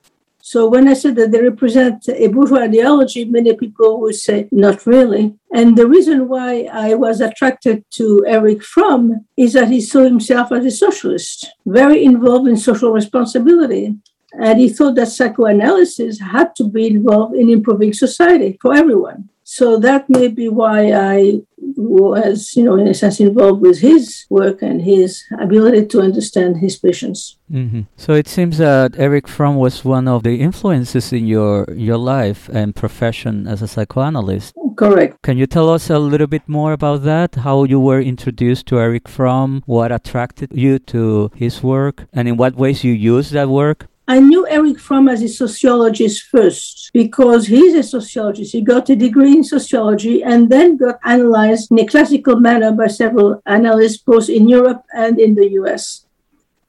So 0.51 0.69
when 0.69 0.87
I 0.87 0.93
said 0.93 1.17
that 1.17 1.31
they 1.31 1.41
represent 1.41 2.07
a 2.07 2.27
bourgeois 2.27 2.61
ideology, 2.69 3.25
many 3.25 3.53
people 3.53 3.99
would 3.99 4.15
say, 4.15 4.47
not 4.49 4.85
really. 4.85 5.35
And 5.51 5.77
the 5.77 5.85
reason 5.85 6.29
why 6.29 6.69
I 6.71 6.93
was 6.93 7.19
attracted 7.19 7.83
to 7.95 8.23
Erich 8.25 8.63
Fromm 8.63 9.27
is 9.35 9.51
that 9.53 9.67
he 9.67 9.81
saw 9.81 10.03
himself 10.03 10.53
as 10.53 10.63
a 10.63 10.71
socialist, 10.71 11.51
very 11.65 12.01
involved 12.05 12.47
in 12.47 12.55
social 12.55 12.91
responsibility. 12.93 13.97
And 14.41 14.57
he 14.57 14.69
thought 14.69 14.95
that 14.95 15.09
psychoanalysis 15.09 16.21
had 16.21 16.55
to 16.55 16.63
be 16.63 16.87
involved 16.87 17.35
in 17.35 17.49
improving 17.49 17.91
society 17.91 18.57
for 18.61 18.73
everyone. 18.73 19.27
So 19.43 19.77
that 19.79 20.09
may 20.09 20.29
be 20.29 20.47
why 20.47 20.93
I 20.93 21.41
was, 21.77 22.55
you 22.55 22.63
know, 22.63 22.75
in 22.75 22.87
a 22.87 22.93
sense 22.93 23.19
involved 23.19 23.61
with 23.61 23.79
his 23.79 24.25
work 24.29 24.61
and 24.61 24.81
his 24.81 25.23
ability 25.39 25.85
to 25.87 26.01
understand 26.01 26.57
his 26.57 26.75
patients. 26.77 27.37
Mm-hmm. 27.51 27.81
So 27.95 28.13
it 28.13 28.27
seems 28.27 28.57
that 28.57 28.97
Erich 28.97 29.27
Fromm 29.27 29.55
was 29.55 29.85
one 29.85 30.07
of 30.07 30.23
the 30.23 30.41
influences 30.41 31.13
in 31.13 31.27
your 31.27 31.65
your 31.71 31.97
life 31.97 32.49
and 32.49 32.75
profession 32.75 33.47
as 33.47 33.61
a 33.61 33.67
psychoanalyst. 33.67 34.53
Correct. 34.75 35.21
Can 35.23 35.37
you 35.37 35.47
tell 35.47 35.69
us 35.69 35.89
a 35.89 35.97
little 35.97 36.27
bit 36.27 36.47
more 36.47 36.73
about 36.73 37.03
that? 37.03 37.35
How 37.35 37.63
you 37.63 37.79
were 37.79 38.01
introduced 38.01 38.67
to 38.67 38.79
Erich 38.79 39.07
Fromm? 39.07 39.63
What 39.65 39.91
attracted 39.91 40.51
you 40.53 40.79
to 40.93 41.31
his 41.35 41.63
work, 41.63 42.07
and 42.13 42.27
in 42.27 42.37
what 42.37 42.55
ways 42.55 42.83
you 42.83 42.93
use 42.93 43.31
that 43.31 43.49
work? 43.49 43.87
I 44.09 44.19
knew 44.19 44.47
Erich 44.47 44.79
Fromm 44.79 45.09
as 45.09 45.21
a 45.21 45.27
sociologist 45.27 46.23
first 46.23 46.91
because 46.93 47.47
he's 47.47 47.73
a 47.75 47.83
sociologist. 47.83 48.53
He 48.53 48.61
got 48.61 48.89
a 48.89 48.95
degree 48.95 49.33
in 49.33 49.43
sociology 49.43 50.23
and 50.23 50.49
then 50.49 50.77
got 50.77 50.99
analyzed 51.03 51.71
in 51.71 51.79
a 51.79 51.85
classical 51.85 52.39
manner 52.39 52.71
by 52.71 52.87
several 52.87 53.41
analysts, 53.45 53.97
both 53.97 54.29
in 54.29 54.47
Europe 54.47 54.83
and 54.93 55.19
in 55.19 55.35
the 55.35 55.49
US. 55.59 56.05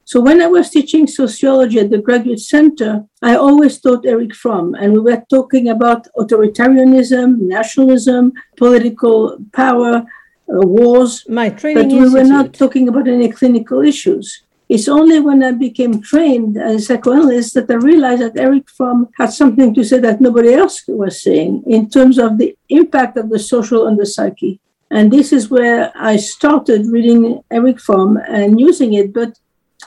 So 0.03 0.19
when 0.19 0.41
I 0.41 0.47
was 0.47 0.69
teaching 0.71 1.07
sociology 1.07 1.79
at 1.79 1.91
the 1.91 1.99
Graduate 1.99 2.39
Center, 2.39 3.05
I 3.21 3.35
always 3.35 3.79
taught 3.79 4.05
Erich 4.05 4.35
Fromm, 4.35 4.73
and 4.73 4.91
we 4.91 4.99
were 4.99 5.23
talking 5.29 5.69
about 5.69 6.07
authoritarianism, 6.17 7.37
nationalism, 7.39 8.33
political 8.57 9.37
power, 9.53 10.03
uh, 10.51 10.67
wars. 10.67 11.25
My 11.29 11.49
training 11.51 11.89
but 11.89 11.93
we 11.93 11.99
institute. 11.99 12.13
were 12.13 12.27
not 12.27 12.53
talking 12.53 12.89
about 12.89 13.07
any 13.07 13.29
clinical 13.29 13.81
issues. 13.81 14.43
It's 14.69 14.87
only 14.87 15.19
when 15.19 15.43
I 15.43 15.51
became 15.51 15.99
trained 15.99 16.55
as 16.55 16.75
a 16.75 16.85
psychoanalyst 16.85 17.55
that 17.55 17.71
I 17.71 17.73
realized 17.73 18.21
that 18.21 18.37
Erich 18.37 18.69
Fromm 18.69 19.09
had 19.17 19.33
something 19.33 19.73
to 19.73 19.83
say 19.83 19.99
that 19.99 20.21
nobody 20.21 20.53
else 20.53 20.83
was 20.87 21.23
saying 21.23 21.63
in 21.65 21.89
terms 21.89 22.19
of 22.19 22.37
the 22.37 22.55
impact 22.69 23.17
of 23.17 23.31
the 23.31 23.39
social 23.39 23.87
on 23.87 23.97
the 23.97 24.05
psyche. 24.05 24.59
And 24.91 25.11
this 25.11 25.33
is 25.33 25.49
where 25.49 25.91
I 25.95 26.17
started 26.17 26.85
reading 26.85 27.41
Erich 27.49 27.79
Fromm 27.79 28.17
and 28.17 28.59
using 28.59 28.93
it. 28.93 29.11
But 29.11 29.39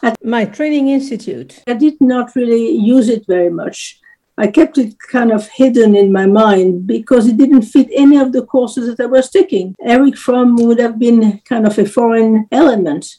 at 0.03 0.17
my 0.25 0.47
training 0.47 0.89
institute, 0.89 1.63
I 1.69 1.75
did 1.75 2.01
not 2.01 2.35
really 2.35 2.71
use 2.71 3.09
it 3.09 3.25
very 3.29 3.51
much. 3.51 4.01
I 4.37 4.49
kept 4.49 4.79
it 4.79 4.95
kind 5.11 5.31
of 5.31 5.49
hidden 5.49 5.95
in 5.95 6.11
my 6.11 6.27
mind 6.27 6.89
because 6.89 7.29
it 7.29 7.37
didn't 7.37 7.63
fit 7.63 7.89
any 7.95 8.17
of 8.17 8.33
the 8.33 8.47
courses 8.47 8.89
that 8.89 9.03
I 9.03 9.07
was 9.07 9.31
taking. 9.31 9.77
Erich 9.85 10.17
Fromm 10.17 10.57
would 10.57 10.81
have 10.81 10.99
been 10.99 11.41
kind 11.45 11.67
of 11.67 11.79
a 11.79 11.87
foreign 11.87 12.49
element. 12.51 13.19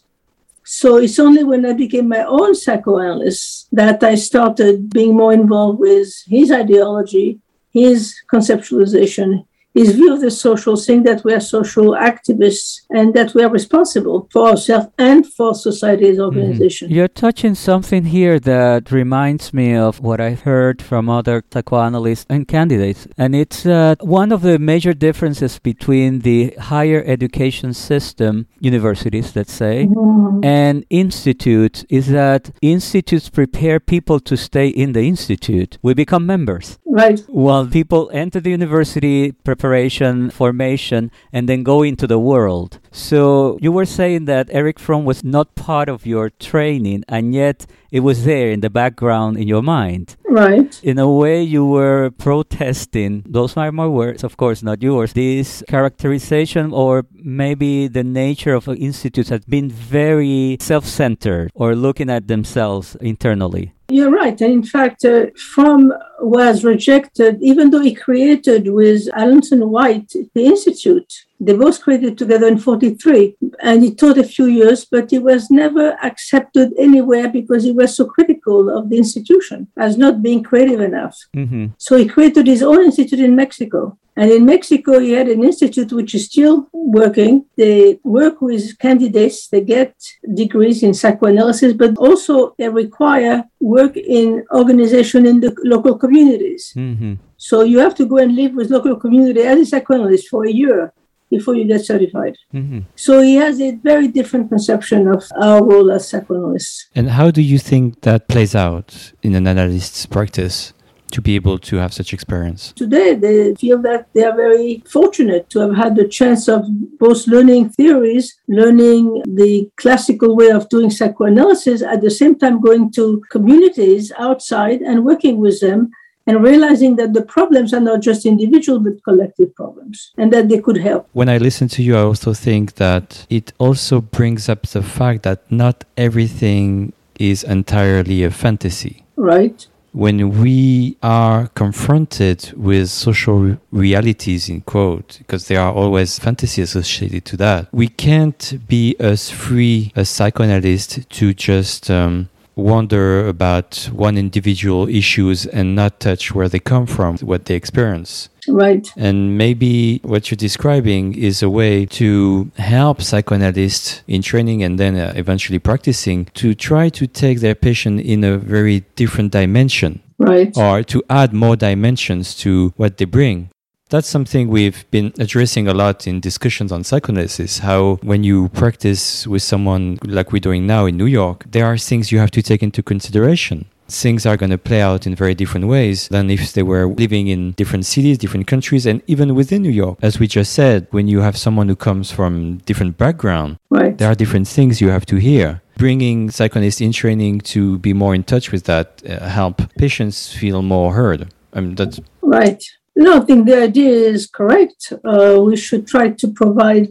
So 0.75 0.97
it's 0.97 1.19
only 1.19 1.43
when 1.43 1.67
I 1.67 1.73
became 1.73 2.07
my 2.07 2.23
own 2.23 2.55
psychoanalyst 2.55 3.67
that 3.73 4.01
I 4.03 4.15
started 4.15 4.89
being 4.89 5.15
more 5.15 5.31
involved 5.31 5.79
with 5.79 6.12
his 6.25 6.51
ideology, 6.51 7.39
his 7.71 8.15
conceptualization, 8.33 9.45
his 9.73 9.91
view 9.95 10.13
of 10.13 10.21
the 10.21 10.31
social, 10.31 10.77
saying 10.77 11.03
that 11.03 11.23
we 11.23 11.33
are 11.33 11.39
social 11.39 11.91
activists 11.91 12.81
and 12.91 13.13
that 13.13 13.33
we 13.33 13.43
are 13.43 13.49
responsible 13.49 14.27
for 14.31 14.49
ourselves 14.49 14.88
and 14.97 15.25
for 15.33 15.55
society's 15.55 16.17
mm-hmm. 16.17 16.25
organization. 16.25 16.88
Mm-hmm. 16.88 16.95
You're 16.95 17.07
touching 17.07 17.55
something 17.55 18.05
here 18.05 18.39
that 18.39 18.91
reminds 18.91 19.53
me 19.53 19.75
of 19.75 19.99
what 19.99 20.19
I've 20.21 20.41
heard 20.41 20.81
from 20.81 21.09
other 21.09 21.43
psychoanalysts 21.51 22.25
and 22.29 22.47
candidates. 22.47 23.07
And 23.17 23.36
it's 23.36 23.65
uh, 23.65 23.95
one 24.01 24.31
of 24.31 24.41
the 24.41 24.59
major 24.59 24.93
differences 24.93 25.59
between 25.59 26.19
the 26.19 26.53
higher 26.59 27.03
education 27.05 27.73
system, 27.73 28.47
universities, 28.59 29.36
let's 29.36 29.53
say, 29.53 29.88
mm-hmm. 29.88 30.43
and 30.43 30.86
institutes 30.89 31.86
is 31.89 32.07
that 32.09 32.51
institutes 32.62 33.29
prepare 33.29 33.79
people 33.79 34.19
to 34.19 34.38
stay 34.38 34.67
in 34.67 34.93
the 34.93 35.07
institute. 35.07 35.77
We 35.81 35.93
become 35.93 36.25
members. 36.25 36.77
Right. 36.86 37.19
While 37.27 37.65
people 37.67 38.12
enter 38.13 38.39
the 38.39 38.51
university, 38.51 39.31
preparation, 39.63 40.30
formation, 40.30 41.10
and 41.32 41.47
then 41.47 41.63
go 41.63 41.84
into 41.84 42.06
the 42.06 42.19
world. 42.19 42.80
So 42.91 43.58
you 43.62 43.71
were 43.71 43.86
saying 43.86 44.26
that 44.26 44.49
Erich 44.52 44.78
Fromm 44.78 45.06
was 45.06 45.23
not 45.23 45.56
part 45.56 45.88
of 45.88 46.06
your 46.06 46.30
training, 46.32 47.06
and 47.08 47.34
yet 47.34 47.65
it 47.89 48.02
was 48.02 48.26
there 48.26 48.52
in 48.52 48.60
the 48.60 48.69
background 48.69 49.38
in 49.38 49.47
your 49.47 49.63
mind. 49.63 50.17
Right. 50.28 50.78
In 50.84 50.99
a 50.99 51.10
way, 51.10 51.41
you 51.41 51.65
were 51.65 52.10
protesting, 52.10 53.23
those 53.26 53.56
are 53.56 53.71
my 53.71 53.88
words, 53.88 54.23
of 54.26 54.36
course, 54.36 54.63
not 54.63 54.84
yours, 54.84 55.13
this 55.13 55.63
characterization 55.69 56.73
or 56.73 57.06
maybe 57.13 57.88
the 57.88 58.04
nature 58.04 58.56
of 58.56 58.67
institutes 58.67 59.30
has 59.30 59.45
been 59.45 59.69
very 59.69 60.58
self 60.60 60.86
centered 60.86 61.52
or 61.54 61.73
looking 61.76 62.10
at 62.10 62.28
themselves 62.28 62.97
internally. 62.99 63.73
You're 63.89 64.10
right. 64.10 64.39
And 64.41 64.52
in 64.52 64.63
fact, 64.63 65.06
uh, 65.06 65.28
Fromm 65.38 65.93
was 66.23 66.63
rejected, 66.63 67.41
even 67.41 67.69
though 67.69 67.81
he 67.81 67.93
created 67.93 68.67
with 68.69 69.07
Alanson 69.12 69.67
White 69.67 70.12
the 70.33 70.45
Institute. 70.45 71.12
They 71.39 71.53
both 71.53 71.81
created 71.81 72.17
together 72.17 72.47
in 72.47 72.57
43, 72.57 73.36
and 73.62 73.83
he 73.83 73.93
taught 73.93 74.17
a 74.17 74.23
few 74.23 74.45
years, 74.45 74.86
but 74.86 75.12
he 75.12 75.19
was 75.19 75.51
never 75.51 75.97
accepted 76.01 76.73
anywhere 76.77 77.27
because 77.27 77.63
he 77.65 77.73
was 77.73 77.95
so 77.95 78.05
critical 78.05 78.69
of 78.69 78.89
the 78.89 78.97
institution 78.97 79.67
as 79.77 79.97
not 79.97 80.23
being 80.23 80.41
creative 80.41 80.79
enough. 80.79 81.17
Mm-hmm. 81.36 81.65
So 81.77 81.97
he 81.97 82.07
created 82.07 82.47
his 82.47 82.63
own 82.63 82.81
institute 82.86 83.19
in 83.19 83.36
Mexico. 83.36 83.97
And 84.15 84.31
in 84.31 84.45
Mexico, 84.45 84.99
he 84.99 85.13
had 85.13 85.27
an 85.27 85.43
institute 85.43 85.91
which 85.91 86.13
is 86.13 86.25
still 86.25 86.67
working. 86.71 87.45
They 87.57 87.99
work 88.03 88.41
with 88.41 88.77
candidates, 88.77 89.47
they 89.47 89.62
get 89.62 89.95
degrees 90.33 90.83
in 90.83 90.93
psychoanalysis, 90.93 91.73
but 91.73 91.97
also 91.97 92.53
they 92.59 92.69
require 92.69 93.43
work 93.59 93.97
in 93.97 94.45
organization 94.51 95.25
in 95.25 95.39
the 95.39 95.55
local 95.63 95.97
communities. 96.13 96.73
Mm-hmm. 96.76 97.13
So 97.38 97.63
you 97.63 97.80
have 97.80 97.95
to 97.95 98.06
go 98.06 98.17
and 98.17 98.36
live 98.36 98.54
with 98.54 98.69
local 98.69 98.95
community 98.95 99.41
as 99.41 99.60
a 99.60 99.65
psychoanalyst 99.65 100.28
for 100.30 100.45
a 100.45 100.52
year 100.52 100.93
before 101.30 101.56
you 101.56 101.65
get 101.65 101.82
certified. 101.84 102.36
Mm-hmm. 102.54 102.82
So 102.95 103.21
he 103.21 103.36
has 103.36 103.60
a 103.60 103.71
very 103.91 104.08
different 104.08 104.49
conception 104.49 105.08
of 105.08 105.23
our 105.41 105.63
role 105.63 105.91
as 105.91 106.08
psychoanalysts. 106.08 106.89
And 106.93 107.10
how 107.10 107.32
do 107.32 107.41
you 107.41 107.58
think 107.58 108.02
that 108.02 108.28
plays 108.28 108.54
out 108.56 109.13
in 109.23 109.34
an 109.36 109.47
analyst's 109.47 110.06
practice? 110.06 110.73
to 111.13 111.21
be 111.21 111.36
able 111.36 111.60
to 111.60 111.76
have 111.78 111.93
such 111.93 112.12
experience? 112.12 112.73
Today, 112.73 113.13
they 113.13 113.54
feel 113.54 113.80
that 113.84 114.08
they 114.13 114.23
are 114.23 114.36
very 114.36 114.84
fortunate 114.97 115.47
to 115.52 115.60
have 115.60 115.76
had 115.76 115.95
the 115.95 116.08
chance 116.08 116.47
of 116.47 116.65
both 116.97 117.28
learning 117.28 117.69
theories, 117.69 118.26
learning 118.47 119.21
the 119.43 119.69
classical 119.78 120.36
way 120.36 120.49
of 120.49 120.67
doing 120.69 120.89
psychoanalysis, 120.89 121.84
at 121.84 122.02
the 122.02 122.10
same 122.10 122.36
time 122.36 122.60
going 122.60 122.91
to 122.93 123.21
communities 123.30 124.12
outside 124.17 124.80
and 124.82 125.06
working 125.06 125.38
with 125.38 125.60
them 125.62 125.91
and 126.25 126.43
realizing 126.43 126.95
that 126.95 127.13
the 127.13 127.21
problems 127.21 127.73
are 127.73 127.79
not 127.79 128.01
just 128.01 128.25
individual 128.25 128.79
but 128.79 129.03
collective 129.03 129.53
problems 129.55 130.12
and 130.17 130.31
that 130.31 130.49
they 130.49 130.59
could 130.59 130.77
help. 130.77 131.07
When 131.13 131.29
I 131.29 131.38
listen 131.38 131.67
to 131.69 131.83
you, 131.83 131.97
I 131.97 132.01
also 132.01 132.33
think 132.33 132.75
that 132.75 133.25
it 133.29 133.53
also 133.57 134.01
brings 134.01 134.49
up 134.49 134.63
the 134.67 134.81
fact 134.81 135.23
that 135.23 135.51
not 135.51 135.83
everything 135.97 136.93
is 137.19 137.43
entirely 137.43 138.23
a 138.23 138.31
fantasy. 138.31 139.03
Right. 139.15 139.67
When 139.91 140.41
we 140.41 140.97
are 141.03 141.49
confronted 141.49 142.51
with 142.55 142.89
social 142.89 143.57
realities, 143.71 144.49
in 144.49 144.62
quote, 144.62 145.19
because 145.19 145.47
there 145.47 145.62
are 145.62 145.71
always 145.71 146.17
fantasy 146.17 146.63
associated 146.63 147.25
to 147.25 147.38
that, 147.38 147.67
we 147.71 147.89
can't 147.89 148.57
be 148.67 148.95
as 148.99 149.29
free 149.29 149.91
as 149.95 150.09
psychoanalysts 150.09 151.05
to 151.05 151.33
just 151.36 151.91
um, 151.91 152.29
wonder 152.55 153.27
about 153.27 153.89
one 153.91 154.17
individual 154.17 154.87
issues 154.87 155.45
and 155.45 155.75
not 155.75 155.99
touch 155.99 156.33
where 156.33 156.49
they 156.49 156.59
come 156.59 156.85
from, 156.85 157.17
what 157.19 157.45
they 157.45 157.55
experience. 157.55 158.29
Right. 158.47 158.87
And 158.97 159.37
maybe 159.37 159.99
what 160.03 160.29
you're 160.29 160.35
describing 160.35 161.17
is 161.17 161.41
a 161.41 161.49
way 161.49 161.85
to 161.85 162.51
help 162.57 163.01
psychoanalysts 163.01 164.03
in 164.07 164.21
training 164.21 164.63
and 164.63 164.77
then 164.77 164.95
uh, 164.97 165.13
eventually 165.15 165.59
practicing 165.59 166.25
to 166.33 166.53
try 166.53 166.89
to 166.89 167.07
take 167.07 167.39
their 167.39 167.55
patient 167.55 168.01
in 168.01 168.23
a 168.23 168.37
very 168.37 168.81
different 168.95 169.31
dimension. 169.31 170.01
Right. 170.17 170.55
Or 170.57 170.83
to 170.83 171.03
add 171.09 171.33
more 171.33 171.55
dimensions 171.55 172.35
to 172.35 172.73
what 172.77 172.97
they 172.97 173.05
bring 173.05 173.49
that's 173.93 174.08
something 174.08 174.47
we've 174.47 174.89
been 174.89 175.13
addressing 175.19 175.67
a 175.67 175.73
lot 175.73 176.08
in 176.08 176.19
discussions 176.19 176.71
on 176.71 176.84
psychoanalysis. 176.84 177.60
How, 177.60 177.99
when 178.01 178.23
you 178.23 178.49
practice 178.49 179.27
with 179.27 179.43
someone 179.43 179.99
like 180.03 180.32
we're 180.32 180.39
doing 180.39 180.65
now 180.65 180.88
in 180.88 180.97
New 180.97 181.06
York, 181.06 181.43
there 181.51 181.67
are 181.67 181.77
things 181.77 182.12
you 182.12 182.17
have 182.17 182.32
to 182.32 182.41
take 182.41 182.63
into 182.63 182.82
consideration. 182.82 183.65
Things 183.88 184.25
are 184.25 184.36
going 184.36 184.49
to 184.49 184.58
play 184.58 184.82
out 184.82 185.06
in 185.06 185.13
very 185.13 185.36
different 185.36 185.67
ways 185.67 186.08
than 186.08 186.32
if 186.32 186.53
they 186.53 186.63
were 186.63 186.88
living 186.88 187.27
in 187.27 187.51
different 187.51 187.86
cities, 187.86 188.17
different 188.17 188.47
countries, 188.47 188.88
and 188.88 189.03
even 189.06 189.36
within 189.36 189.62
New 189.62 189.69
York. 189.69 189.99
As 190.01 190.19
we 190.19 190.25
just 190.25 190.53
said, 190.53 190.88
when 190.89 191.08
you 191.08 191.19
have 191.21 191.38
someone 191.38 191.67
who 191.69 191.75
comes 191.75 192.10
from 192.10 192.58
different 192.65 192.97
background, 192.97 193.60
right. 193.69 193.95
there 193.95 194.10
are 194.10 194.15
different 194.15 194.47
things 194.47 194.82
you 194.82 194.89
have 194.89 195.06
to 195.06 195.17
hear 195.17 195.62
bringing 195.77 196.29
psychoanalysts 196.29 196.82
in 196.82 196.91
training 196.91 197.41
to 197.41 197.77
be 197.79 197.93
more 197.93 198.13
in 198.15 198.23
touch 198.23 198.51
with 198.51 198.63
that 198.63 199.01
uh, 199.08 199.27
help 199.27 199.62
patients 199.77 200.32
feel 200.32 200.62
more 200.62 200.93
heard. 200.93 201.32
I 201.51 201.62
mean, 201.62 201.75
that's 201.75 201.99
right. 202.21 202.63
No, 202.95 203.17
I 203.17 203.25
think 203.25 203.47
the 203.47 203.62
idea 203.63 203.89
is 203.89 204.27
correct. 204.27 204.93
Uh, 205.03 205.41
we 205.41 205.56
should 205.56 205.88
try 205.88 206.10
to 206.10 206.27
provide 206.27 206.89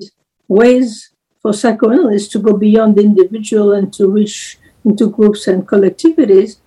ways 0.49 1.11
for 1.41 1.53
psychoanalysts 1.53 2.29
to 2.33 2.39
go 2.41 2.57
beyond 2.57 2.97
the 2.97 3.03
individual 3.03 3.73
and 3.73 3.93
to 3.95 4.09
reach 4.09 4.59
into 4.85 5.11
groups 5.11 5.47
and 5.47 5.67
collectivities. 5.67 6.59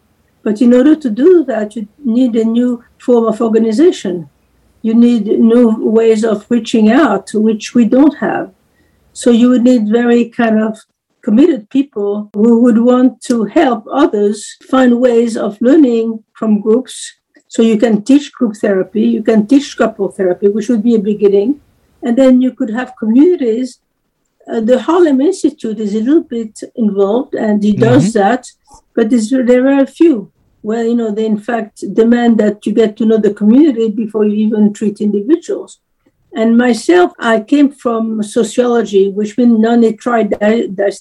But 0.42 0.62
in 0.62 0.74
order 0.74 0.96
to 0.96 1.10
do 1.10 1.44
that, 1.46 1.76
you 1.76 1.88
need 1.98 2.36
a 2.36 2.46
new 2.46 2.84
form 2.98 3.26
of 3.26 3.42
organization. 3.42 4.30
You 4.82 4.94
need 4.94 5.26
new 5.26 5.76
ways 5.84 6.24
of 6.24 6.46
reaching 6.50 6.90
out, 6.90 7.32
which 7.34 7.74
we 7.74 7.86
don't 7.86 8.18
have. 8.18 8.54
So 9.12 9.32
you 9.32 9.50
would 9.50 9.64
need 9.64 9.90
very 9.90 10.30
kind 10.30 10.62
of 10.62 10.80
committed 11.24 11.70
people 11.70 12.30
who 12.36 12.62
would 12.62 12.78
want 12.78 13.22
to 13.24 13.46
help 13.46 13.84
others 13.92 14.58
find 14.70 15.02
ways 15.02 15.36
of 15.36 15.60
learning 15.60 16.24
from 16.34 16.62
groups 16.62 17.14
so 17.56 17.62
you 17.62 17.78
can 17.78 18.04
teach 18.04 18.34
group 18.34 18.54
therapy, 18.58 19.04
you 19.18 19.24
can 19.24 19.48
teach 19.48 19.78
couple 19.78 20.12
therapy, 20.12 20.50
which 20.50 20.68
would 20.68 20.84
be 20.84 20.96
a 20.96 21.00
beginning. 21.00 21.62
And 22.04 22.18
then 22.18 22.42
you 22.42 22.52
could 22.52 22.70
have 22.70 22.98
communities. 23.00 23.80
Uh, 24.46 24.60
the 24.60 24.82
Harlem 24.82 25.22
Institute 25.22 25.80
is 25.80 25.96
a 25.96 26.02
little 26.02 26.26
bit 26.38 26.60
involved 26.76 27.34
and 27.34 27.64
it 27.64 27.80
does 27.80 28.10
mm-hmm. 28.10 28.20
that, 28.20 28.52
but 28.94 29.10
there 29.10 29.68
are 29.70 29.84
a 29.84 29.88
few 29.88 30.34
where, 30.64 30.84
you 30.84 30.96
know, 30.96 31.12
they 31.12 31.26
in 31.26 31.40
fact 31.40 31.86
demand 31.94 32.38
that 32.42 32.66
you 32.66 32.74
get 32.74 32.98
to 32.98 33.06
know 33.06 33.20
the 33.20 33.34
community 33.34 33.90
before 33.90 34.26
you 34.26 34.36
even 34.46 34.74
treat 34.74 35.00
individuals. 35.00 35.80
And 36.36 36.58
myself, 36.58 37.14
I 37.18 37.40
came 37.40 37.72
from 37.72 38.22
sociology, 38.22 39.10
which 39.10 39.38
means 39.38 39.58
non-tried 39.58 40.32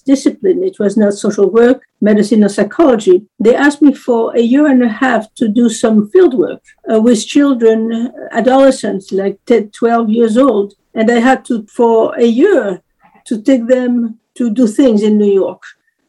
discipline. 0.07 0.63
It 0.63 0.79
was 0.79 0.97
not 0.97 1.15
social 1.15 1.51
work, 1.51 1.83
medicine, 2.05 2.45
or 2.45 2.49
psychology. 2.49 3.27
They 3.41 3.57
asked 3.57 3.83
me 3.83 3.93
for 3.95 4.37
a 4.37 4.41
year 4.41 4.67
and 4.67 4.83
a 4.83 4.89
half 4.89 5.23
to 5.35 5.49
do 5.49 5.69
some 5.69 6.09
field 6.11 6.35
work 6.35 6.63
uh, 6.91 7.01
with 7.01 7.27
children, 7.27 8.13
adolescents, 8.31 9.11
like 9.11 9.37
10, 9.47 9.71
12 9.71 10.11
years 10.11 10.37
old. 10.37 10.75
And 10.95 11.11
I 11.11 11.19
had 11.19 11.45
to, 11.47 11.67
for 11.67 12.15
a 12.17 12.27
year, 12.43 12.83
to 13.29 13.43
take 13.43 13.67
them 13.67 14.21
to 14.35 14.51
do 14.51 14.67
things 14.67 15.03
in 15.03 15.19
New 15.19 15.33
York. 15.33 15.63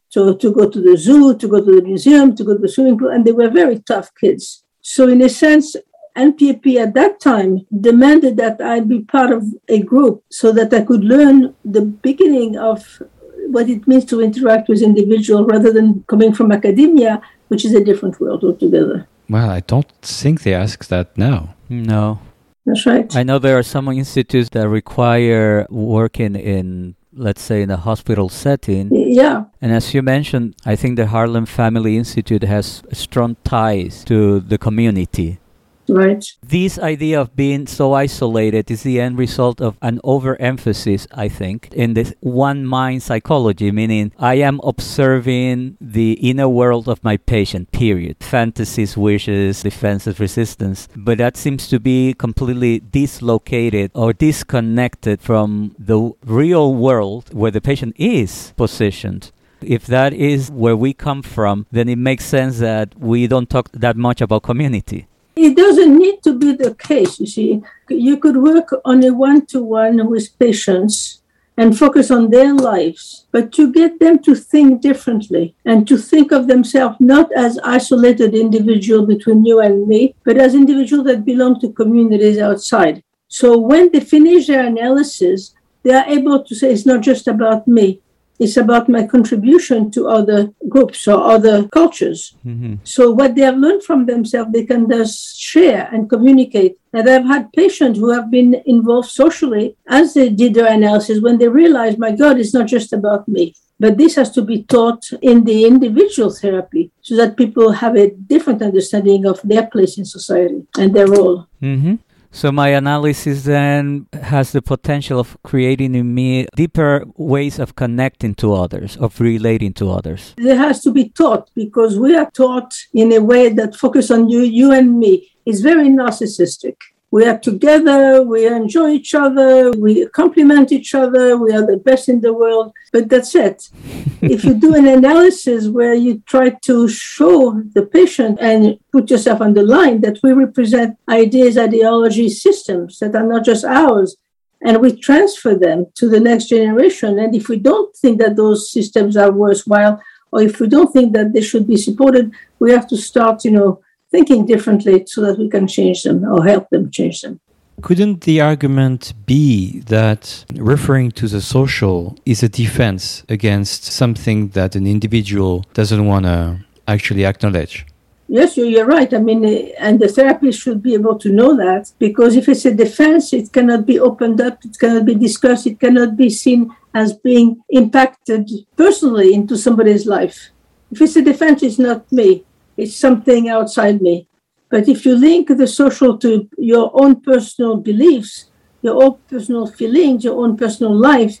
So 0.08 0.34
to 0.34 0.52
go 0.52 0.68
to 0.68 0.80
the 0.80 0.96
zoo, 0.96 1.36
to 1.36 1.48
go 1.48 1.64
to 1.64 1.72
the 1.76 1.82
museum, 1.82 2.36
to 2.36 2.44
go 2.44 2.52
to 2.54 2.60
the 2.60 2.68
swimming 2.68 2.98
pool. 2.98 3.10
And 3.10 3.24
they 3.24 3.32
were 3.32 3.50
very 3.50 3.78
tough 3.80 4.10
kids. 4.20 4.64
So 4.80 5.08
in 5.08 5.20
a 5.22 5.28
sense, 5.28 5.76
NPP 6.16 6.76
at 6.76 6.94
that 6.94 7.20
time 7.20 7.66
demanded 7.88 8.36
that 8.38 8.60
I 8.60 8.80
be 8.80 9.00
part 9.00 9.30
of 9.32 9.44
a 9.68 9.82
group 9.82 10.24
so 10.30 10.50
that 10.52 10.72
I 10.72 10.82
could 10.82 11.04
learn 11.04 11.54
the 11.64 11.82
beginning 11.82 12.56
of 12.56 13.02
what 13.50 13.68
it 13.68 13.86
means 13.86 14.04
to 14.06 14.20
interact 14.20 14.68
with 14.68 14.82
individuals 14.82 15.46
rather 15.48 15.72
than 15.72 16.04
coming 16.08 16.32
from 16.32 16.52
academia, 16.52 17.20
which 17.48 17.64
is 17.64 17.74
a 17.74 17.82
different 17.82 18.20
world 18.20 18.44
altogether. 18.44 19.08
Well, 19.28 19.50
I 19.50 19.60
don't 19.60 19.90
think 20.02 20.42
they 20.42 20.54
ask 20.54 20.86
that 20.88 21.16
now. 21.16 21.54
No. 21.68 22.20
That's 22.64 22.84
right. 22.86 23.14
I 23.14 23.22
know 23.22 23.38
there 23.38 23.58
are 23.58 23.62
some 23.62 23.88
institutes 23.88 24.50
that 24.50 24.68
require 24.68 25.66
working 25.70 26.34
in 26.34 26.96
let's 27.16 27.42
say 27.42 27.62
in 27.62 27.70
a 27.70 27.76
hospital 27.76 28.28
setting. 28.28 28.90
Yeah. 28.92 29.44
And 29.60 29.72
as 29.72 29.94
you 29.94 30.02
mentioned, 30.02 30.54
I 30.64 30.76
think 30.76 30.96
the 30.96 31.06
Harlem 31.06 31.46
Family 31.46 31.96
Institute 31.96 32.42
has 32.42 32.82
strong 32.92 33.36
ties 33.42 34.04
to 34.04 34.40
the 34.40 34.58
community. 34.58 35.38
Right. 35.88 36.24
This 36.42 36.78
idea 36.78 37.20
of 37.20 37.36
being 37.36 37.66
so 37.66 37.92
isolated 37.92 38.70
is 38.70 38.82
the 38.82 39.00
end 39.00 39.18
result 39.18 39.60
of 39.60 39.76
an 39.82 40.00
overemphasis, 40.04 41.06
I 41.12 41.28
think, 41.28 41.72
in 41.72 41.94
this 41.94 42.12
one 42.20 42.66
mind 42.66 43.02
psychology, 43.02 43.70
meaning 43.70 44.12
I 44.18 44.34
am 44.34 44.60
observing 44.64 45.76
the 45.80 46.12
inner 46.14 46.48
world 46.48 46.88
of 46.88 47.02
my 47.04 47.16
patient, 47.16 47.72
period. 47.72 48.16
Fantasies, 48.20 48.96
wishes, 48.96 49.62
defenses, 49.62 50.18
resistance. 50.18 50.88
But 50.96 51.18
that 51.18 51.36
seems 51.36 51.68
to 51.68 51.78
be 51.78 52.14
completely 52.14 52.80
dislocated 52.80 53.90
or 53.94 54.12
disconnected 54.12 55.20
from 55.20 55.74
the 55.78 56.12
real 56.24 56.74
world 56.74 57.32
where 57.32 57.50
the 57.50 57.60
patient 57.60 57.94
is 57.96 58.52
positioned. 58.56 59.30
If 59.62 59.86
that 59.86 60.12
is 60.12 60.50
where 60.50 60.76
we 60.76 60.92
come 60.92 61.22
from, 61.22 61.66
then 61.72 61.88
it 61.88 61.96
makes 61.96 62.24
sense 62.24 62.58
that 62.58 62.98
we 62.98 63.26
don't 63.26 63.48
talk 63.48 63.70
that 63.72 63.96
much 63.96 64.20
about 64.20 64.42
community. 64.42 65.06
It 65.36 65.54
doesn't 65.54 65.98
need 65.98 66.22
to 66.22 66.32
be 66.32 66.52
the 66.52 66.74
case, 66.74 67.20
you 67.20 67.26
see. 67.26 67.62
You 67.90 68.16
could 68.16 68.38
work 68.38 68.72
on 68.86 69.04
a 69.04 69.12
one 69.12 69.44
to 69.46 69.62
one 69.62 70.08
with 70.08 70.38
patients 70.38 71.20
and 71.58 71.78
focus 71.78 72.10
on 72.10 72.30
their 72.30 72.54
lives, 72.54 73.26
but 73.32 73.52
to 73.52 73.70
get 73.70 74.00
them 74.00 74.18
to 74.20 74.34
think 74.34 74.80
differently 74.80 75.54
and 75.66 75.86
to 75.88 75.98
think 75.98 76.32
of 76.32 76.46
themselves 76.46 76.96
not 77.00 77.30
as 77.32 77.58
isolated 77.64 78.34
individual 78.34 79.04
between 79.06 79.44
you 79.44 79.60
and 79.60 79.86
me, 79.86 80.14
but 80.24 80.38
as 80.38 80.54
individuals 80.54 81.06
that 81.06 81.24
belong 81.24 81.60
to 81.60 81.72
communities 81.72 82.38
outside. 82.38 83.02
So 83.28 83.58
when 83.58 83.90
they 83.92 84.00
finish 84.00 84.46
their 84.46 84.66
analysis, 84.66 85.54
they 85.82 85.92
are 85.92 86.06
able 86.08 86.44
to 86.44 86.54
say 86.54 86.72
it's 86.72 86.86
not 86.86 87.02
just 87.02 87.28
about 87.28 87.68
me. 87.68 88.00
It's 88.38 88.56
about 88.56 88.88
my 88.88 89.06
contribution 89.06 89.90
to 89.92 90.08
other 90.08 90.52
groups 90.68 91.08
or 91.08 91.22
other 91.22 91.68
cultures. 91.68 92.34
Mm-hmm. 92.44 92.74
So 92.84 93.10
what 93.10 93.34
they 93.34 93.42
have 93.42 93.56
learned 93.56 93.82
from 93.82 94.06
themselves, 94.06 94.52
they 94.52 94.64
can 94.64 94.88
just 94.90 95.38
share 95.38 95.88
and 95.92 96.08
communicate. 96.08 96.78
And 96.92 97.08
I've 97.08 97.26
had 97.26 97.52
patients 97.52 97.98
who 97.98 98.10
have 98.10 98.30
been 98.30 98.62
involved 98.66 99.10
socially 99.10 99.76
as 99.88 100.14
they 100.14 100.28
did 100.28 100.54
their 100.54 100.72
analysis 100.72 101.20
when 101.20 101.38
they 101.38 101.48
realized, 101.48 101.98
my 101.98 102.12
God, 102.12 102.38
it's 102.38 102.54
not 102.54 102.66
just 102.66 102.92
about 102.92 103.26
me. 103.26 103.54
But 103.78 103.98
this 103.98 104.14
has 104.14 104.30
to 104.30 104.42
be 104.42 104.62
taught 104.62 105.04
in 105.20 105.44
the 105.44 105.66
individual 105.66 106.30
therapy 106.30 106.90
so 107.02 107.14
that 107.16 107.36
people 107.36 107.72
have 107.72 107.94
a 107.94 108.10
different 108.10 108.62
understanding 108.62 109.26
of 109.26 109.38
their 109.44 109.66
place 109.66 109.98
in 109.98 110.06
society 110.06 110.66
and 110.78 110.94
their 110.94 111.06
role. 111.06 111.46
Mm-hmm. 111.60 111.96
So 112.36 112.52
my 112.52 112.68
analysis 112.68 113.44
then 113.44 114.08
has 114.12 114.52
the 114.52 114.60
potential 114.60 115.18
of 115.18 115.38
creating 115.42 115.94
in 115.94 116.14
me 116.14 116.46
deeper 116.54 117.06
ways 117.16 117.58
of 117.58 117.76
connecting 117.76 118.34
to 118.34 118.52
others, 118.52 118.98
of 118.98 119.18
relating 119.22 119.72
to 119.72 119.90
others. 119.90 120.34
It 120.36 120.54
has 120.54 120.82
to 120.82 120.92
be 120.92 121.08
taught 121.08 121.48
because 121.54 121.98
we 121.98 122.14
are 122.14 122.30
taught 122.32 122.74
in 122.92 123.10
a 123.12 123.20
way 123.20 123.48
that 123.48 123.74
focus 123.74 124.10
on 124.10 124.28
you, 124.28 124.40
you 124.40 124.70
and 124.70 124.98
me. 124.98 125.32
It's 125.46 125.60
very 125.60 125.88
narcissistic. 125.88 126.76
We 127.10 127.24
are 127.24 127.38
together, 127.38 128.22
we 128.22 128.46
enjoy 128.46 128.90
each 128.90 129.14
other, 129.14 129.70
we 129.72 130.06
complement 130.08 130.72
each 130.72 130.94
other, 130.94 131.36
we 131.36 131.52
are 131.52 131.64
the 131.64 131.76
best 131.76 132.08
in 132.08 132.20
the 132.20 132.32
world, 132.32 132.72
but 132.92 133.08
that's 133.08 133.34
it. 133.34 133.70
if 134.22 134.44
you 134.44 134.54
do 134.54 134.74
an 134.74 134.86
analysis 134.86 135.68
where 135.68 135.94
you 135.94 136.22
try 136.26 136.50
to 136.50 136.88
show 136.88 137.62
the 137.74 137.86
patient 137.86 138.38
and 138.40 138.78
put 138.90 139.10
yourself 139.10 139.40
on 139.40 139.54
the 139.54 139.62
line 139.62 140.00
that 140.00 140.18
we 140.22 140.32
represent 140.32 140.98
ideas, 141.08 141.56
ideologies, 141.56 142.42
systems 142.42 142.98
that 142.98 143.14
are 143.14 143.26
not 143.26 143.44
just 143.44 143.64
ours, 143.64 144.16
and 144.62 144.80
we 144.80 144.96
transfer 144.96 145.54
them 145.54 145.86
to 145.94 146.08
the 146.08 146.18
next 146.18 146.48
generation. 146.48 147.18
And 147.18 147.34
if 147.34 147.48
we 147.48 147.58
don't 147.58 147.94
think 147.96 148.18
that 148.20 148.36
those 148.36 148.70
systems 148.72 149.16
are 149.16 149.30
worthwhile, 149.30 150.02
or 150.32 150.42
if 150.42 150.58
we 150.60 150.66
don't 150.66 150.92
think 150.92 151.12
that 151.12 151.32
they 151.32 151.40
should 151.40 151.66
be 151.66 151.76
supported, 151.76 152.32
we 152.58 152.72
have 152.72 152.88
to 152.88 152.96
start, 152.96 153.44
you 153.44 153.52
know, 153.52 153.80
thinking 154.10 154.46
differently 154.46 155.04
so 155.06 155.20
that 155.22 155.38
we 155.38 155.48
can 155.48 155.66
change 155.66 156.02
them 156.02 156.24
or 156.24 156.44
help 156.44 156.68
them 156.70 156.90
change 156.90 157.20
them. 157.22 157.40
Couldn't 157.82 158.22
the 158.22 158.40
argument 158.40 159.12
be 159.26 159.80
that 159.80 160.44
referring 160.54 161.10
to 161.12 161.28
the 161.28 161.42
social 161.42 162.16
is 162.24 162.42
a 162.42 162.48
defense 162.48 163.22
against 163.28 163.84
something 163.84 164.48
that 164.48 164.74
an 164.74 164.86
individual 164.86 165.64
doesn't 165.74 166.06
want 166.06 166.24
to 166.24 166.64
actually 166.88 167.26
acknowledge? 167.26 167.86
Yes, 168.28 168.56
you're 168.56 168.86
right. 168.86 169.12
I 169.14 169.18
mean, 169.18 169.44
eh, 169.44 169.70
and 169.78 170.00
the 170.00 170.08
therapist 170.08 170.60
should 170.60 170.82
be 170.82 170.94
able 170.94 171.16
to 171.18 171.28
know 171.30 171.54
that 171.56 171.92
because 171.98 172.34
if 172.34 172.48
it's 172.48 172.64
a 172.64 172.74
defense, 172.74 173.32
it 173.32 173.52
cannot 173.52 173.86
be 173.86 174.00
opened 174.00 174.40
up, 174.40 174.58
it 174.64 174.76
cannot 174.80 175.04
be 175.04 175.14
discussed, 175.14 175.66
it 175.66 175.78
cannot 175.78 176.16
be 176.16 176.28
seen 176.30 176.74
as 176.92 177.12
being 177.12 177.62
impacted 177.68 178.50
personally 178.76 179.32
into 179.32 179.56
somebody's 179.56 180.06
life. 180.06 180.50
If 180.90 181.02
it's 181.02 181.14
a 181.16 181.22
defense, 181.22 181.62
it's 181.62 181.78
not 181.78 182.10
me, 182.10 182.44
it's 182.76 182.96
something 182.96 183.48
outside 183.48 184.00
me. 184.00 184.28
But 184.68 184.88
if 184.88 185.06
you 185.06 185.14
link 185.16 185.48
the 185.48 185.66
social 185.66 186.18
to 186.18 186.48
your 186.58 186.90
own 186.94 187.20
personal 187.20 187.76
beliefs, 187.76 188.50
your 188.82 189.02
own 189.02 189.18
personal 189.28 189.66
feelings, 189.66 190.24
your 190.24 190.42
own 190.42 190.56
personal 190.56 190.94
life, 190.94 191.40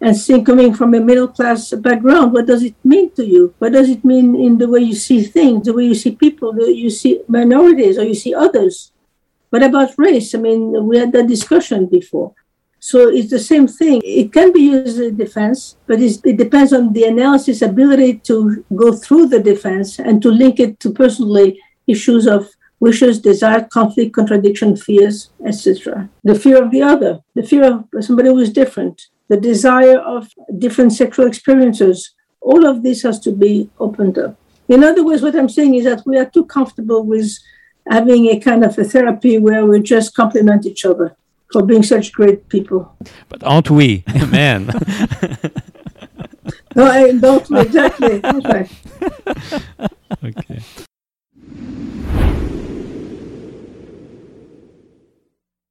and 0.00 0.16
seeing 0.16 0.44
coming 0.44 0.72
from 0.74 0.94
a 0.94 1.00
middle 1.00 1.28
class 1.28 1.72
background, 1.72 2.32
what 2.32 2.46
does 2.46 2.62
it 2.62 2.76
mean 2.84 3.10
to 3.12 3.24
you? 3.24 3.54
What 3.58 3.72
does 3.72 3.88
it 3.90 4.04
mean 4.04 4.36
in 4.36 4.58
the 4.58 4.68
way 4.68 4.80
you 4.80 4.94
see 4.94 5.22
things, 5.22 5.66
the 5.66 5.72
way 5.72 5.84
you 5.84 5.94
see 5.94 6.14
people, 6.14 6.52
the 6.52 6.66
way 6.66 6.70
you 6.70 6.90
see 6.90 7.20
minorities 7.26 7.98
or 7.98 8.04
you 8.04 8.14
see 8.14 8.34
others? 8.34 8.92
What 9.50 9.62
about 9.62 9.98
race? 9.98 10.34
I 10.34 10.38
mean, 10.38 10.86
we 10.86 10.98
had 10.98 11.12
that 11.12 11.26
discussion 11.26 11.86
before. 11.86 12.34
So 12.80 13.08
it's 13.08 13.30
the 13.30 13.38
same 13.38 13.66
thing. 13.66 14.00
It 14.04 14.32
can 14.32 14.52
be 14.52 14.60
used 14.60 15.00
a 15.00 15.10
defense, 15.10 15.76
but 15.86 16.00
it 16.00 16.36
depends 16.36 16.72
on 16.72 16.92
the 16.92 17.04
analysis 17.04 17.62
ability 17.62 18.18
to 18.18 18.64
go 18.74 18.92
through 18.92 19.28
the 19.28 19.40
defense 19.40 19.98
and 19.98 20.22
to 20.22 20.30
link 20.30 20.60
it 20.60 20.78
to 20.80 20.92
personally 20.92 21.60
issues 21.86 22.26
of 22.26 22.48
wishes, 22.80 23.20
desire, 23.20 23.64
conflict, 23.64 24.14
contradiction, 24.14 24.76
fears, 24.76 25.30
etc. 25.44 26.08
The 26.22 26.36
fear 26.36 26.62
of 26.62 26.70
the 26.70 26.82
other, 26.82 27.20
the 27.34 27.42
fear 27.42 27.64
of 27.64 27.84
somebody 28.00 28.28
who 28.28 28.38
is 28.38 28.52
different, 28.52 29.08
the 29.26 29.36
desire 29.36 29.98
of 29.98 30.32
different 30.58 30.92
sexual 30.92 31.26
experiences. 31.26 32.14
All 32.40 32.64
of 32.64 32.84
this 32.84 33.02
has 33.02 33.18
to 33.20 33.32
be 33.32 33.68
opened 33.80 34.18
up. 34.18 34.36
In 34.68 34.84
other 34.84 35.04
words, 35.04 35.22
what 35.22 35.34
I'm 35.34 35.48
saying 35.48 35.74
is 35.74 35.84
that 35.84 36.06
we 36.06 36.16
are 36.18 36.26
too 36.26 36.44
comfortable 36.44 37.02
with 37.04 37.36
having 37.90 38.26
a 38.28 38.38
kind 38.38 38.64
of 38.64 38.78
a 38.78 38.84
therapy 38.84 39.38
where 39.38 39.66
we 39.66 39.80
just 39.80 40.14
complement 40.14 40.66
each 40.66 40.84
other 40.84 41.16
for 41.52 41.62
being 41.62 41.82
such 41.82 42.12
great 42.12 42.48
people. 42.48 42.96
But 43.28 43.42
aren't 43.44 43.70
we, 43.70 44.04
man? 44.30 44.66
no, 46.74 46.84
I 46.84 47.12
don't 47.12 47.50
exactly. 47.50 48.20
Okay. 48.38 48.68
okay. 50.24 50.62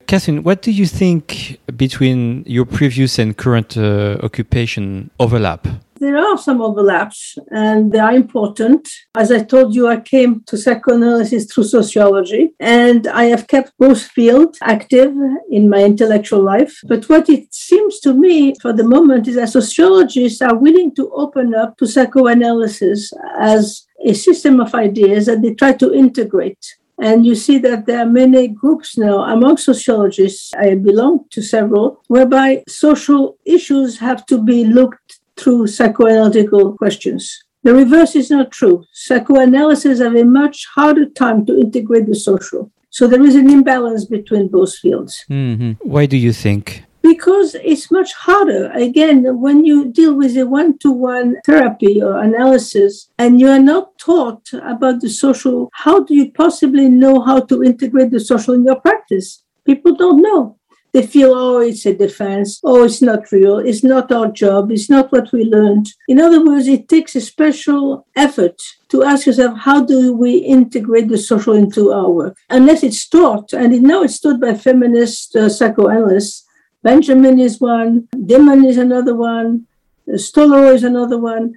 Catherine, 0.07 0.43
what 0.43 0.61
do 0.61 0.71
you 0.71 0.85
think 0.85 1.59
between 1.75 2.43
your 2.45 2.65
previous 2.65 3.19
and 3.19 3.35
current 3.35 3.75
uh, 3.75 4.17
occupation 4.23 5.11
overlap? 5.19 5.67
There 5.99 6.17
are 6.17 6.37
some 6.37 6.61
overlaps 6.61 7.37
and 7.49 7.91
they 7.91 7.99
are 7.99 8.13
important. 8.13 8.87
As 9.15 9.31
I 9.31 9.43
told 9.43 9.73
you, 9.73 9.87
I 9.87 9.99
came 9.99 10.43
to 10.47 10.57
psychoanalysis 10.57 11.45
through 11.45 11.63
sociology 11.65 12.53
and 12.59 13.07
I 13.07 13.25
have 13.25 13.47
kept 13.47 13.73
both 13.79 14.01
fields 14.01 14.59
active 14.61 15.13
in 15.49 15.69
my 15.69 15.83
intellectual 15.83 16.43
life. 16.43 16.77
But 16.87 17.09
what 17.09 17.29
it 17.29 17.53
seems 17.53 17.99
to 18.01 18.13
me 18.13 18.53
for 18.61 18.73
the 18.73 18.83
moment 18.83 19.27
is 19.27 19.35
that 19.35 19.49
sociologists 19.49 20.41
are 20.41 20.55
willing 20.55 20.93
to 20.95 21.09
open 21.13 21.55
up 21.55 21.77
to 21.77 21.87
psychoanalysis 21.87 23.11
as 23.39 23.87
a 24.05 24.13
system 24.13 24.59
of 24.59 24.75
ideas 24.75 25.25
that 25.25 25.41
they 25.41 25.53
try 25.53 25.73
to 25.73 25.93
integrate 25.93 26.63
and 26.99 27.25
you 27.25 27.35
see 27.35 27.59
that 27.59 27.85
there 27.85 27.99
are 27.99 28.09
many 28.09 28.47
groups 28.47 28.97
now 28.97 29.19
among 29.19 29.57
sociologists, 29.57 30.51
I 30.55 30.75
belong 30.75 31.25
to 31.31 31.41
several, 31.41 32.01
whereby 32.07 32.63
social 32.67 33.37
issues 33.45 33.99
have 33.99 34.25
to 34.27 34.41
be 34.41 34.65
looked 34.65 35.06
through 35.37 35.65
psychoanalytical 35.65 36.77
questions. 36.77 37.43
The 37.63 37.73
reverse 37.73 38.15
is 38.15 38.29
not 38.31 38.51
true. 38.51 38.83
Psychoanalysis 38.93 39.99
have 39.99 40.15
a 40.15 40.23
much 40.23 40.65
harder 40.73 41.09
time 41.09 41.45
to 41.47 41.59
integrate 41.59 42.07
the 42.07 42.15
social. 42.15 42.71
So 42.89 43.07
there 43.07 43.23
is 43.23 43.35
an 43.35 43.49
imbalance 43.49 44.05
between 44.05 44.47
both 44.47 44.75
fields. 44.75 45.25
Mm-hmm. 45.29 45.71
Why 45.81 46.05
do 46.05 46.17
you 46.17 46.33
think? 46.33 46.83
because 47.07 47.55
it's 47.63 47.89
much 47.89 48.13
harder. 48.13 48.69
Again, 48.71 49.39
when 49.39 49.65
you 49.65 49.91
deal 49.91 50.13
with 50.13 50.37
a 50.37 50.45
one 50.45 50.77
to 50.79 50.91
one 50.91 51.37
therapy 51.45 52.01
or 52.01 52.21
analysis 52.21 53.09
and 53.17 53.39
you 53.39 53.49
are 53.49 53.59
not 53.59 53.97
taught 53.97 54.43
about 54.53 55.01
the 55.01 55.09
social, 55.09 55.69
how 55.73 56.03
do 56.03 56.13
you 56.13 56.31
possibly 56.31 56.89
know 56.89 57.21
how 57.21 57.39
to 57.41 57.63
integrate 57.63 58.11
the 58.11 58.19
social 58.19 58.53
in 58.53 58.65
your 58.65 58.79
practice? 58.81 59.43
People 59.65 59.95
don't 59.95 60.21
know. 60.21 60.57
They 60.93 61.05
feel, 61.05 61.33
oh, 61.33 61.59
it's 61.59 61.85
a 61.85 61.93
defense. 61.93 62.59
Oh, 62.63 62.83
it's 62.83 63.01
not 63.01 63.31
real. 63.31 63.59
It's 63.59 63.83
not 63.83 64.11
our 64.11 64.31
job. 64.31 64.71
It's 64.71 64.89
not 64.89 65.11
what 65.11 65.31
we 65.31 65.43
learned. 65.43 65.87
In 66.07 66.19
other 66.19 66.43
words, 66.43 66.67
it 66.67 66.87
takes 66.87 67.15
a 67.15 67.21
special 67.21 68.07
effort 68.15 68.59
to 68.89 69.03
ask 69.03 69.27
yourself, 69.27 69.59
how 69.59 69.83
do 69.83 70.13
we 70.13 70.37
integrate 70.37 71.09
the 71.09 71.17
social 71.17 71.53
into 71.53 71.91
our 71.91 72.09
work? 72.09 72.37
Unless 72.49 72.83
it's 72.83 73.07
taught, 73.07 73.53
and 73.53 73.81
now 73.83 74.01
it's 74.03 74.19
taught 74.19 74.39
by 74.39 74.53
feminist 74.55 75.35
uh, 75.35 75.49
psychoanalysts, 75.49 76.45
Benjamin 76.83 77.37
is 77.39 77.59
one, 77.59 78.07
Dimen 78.15 78.65
is 78.65 78.77
another 78.77 79.13
one, 79.13 79.67
Stolorow 80.07 80.73
is 80.73 80.83
another 80.83 81.17
one. 81.17 81.55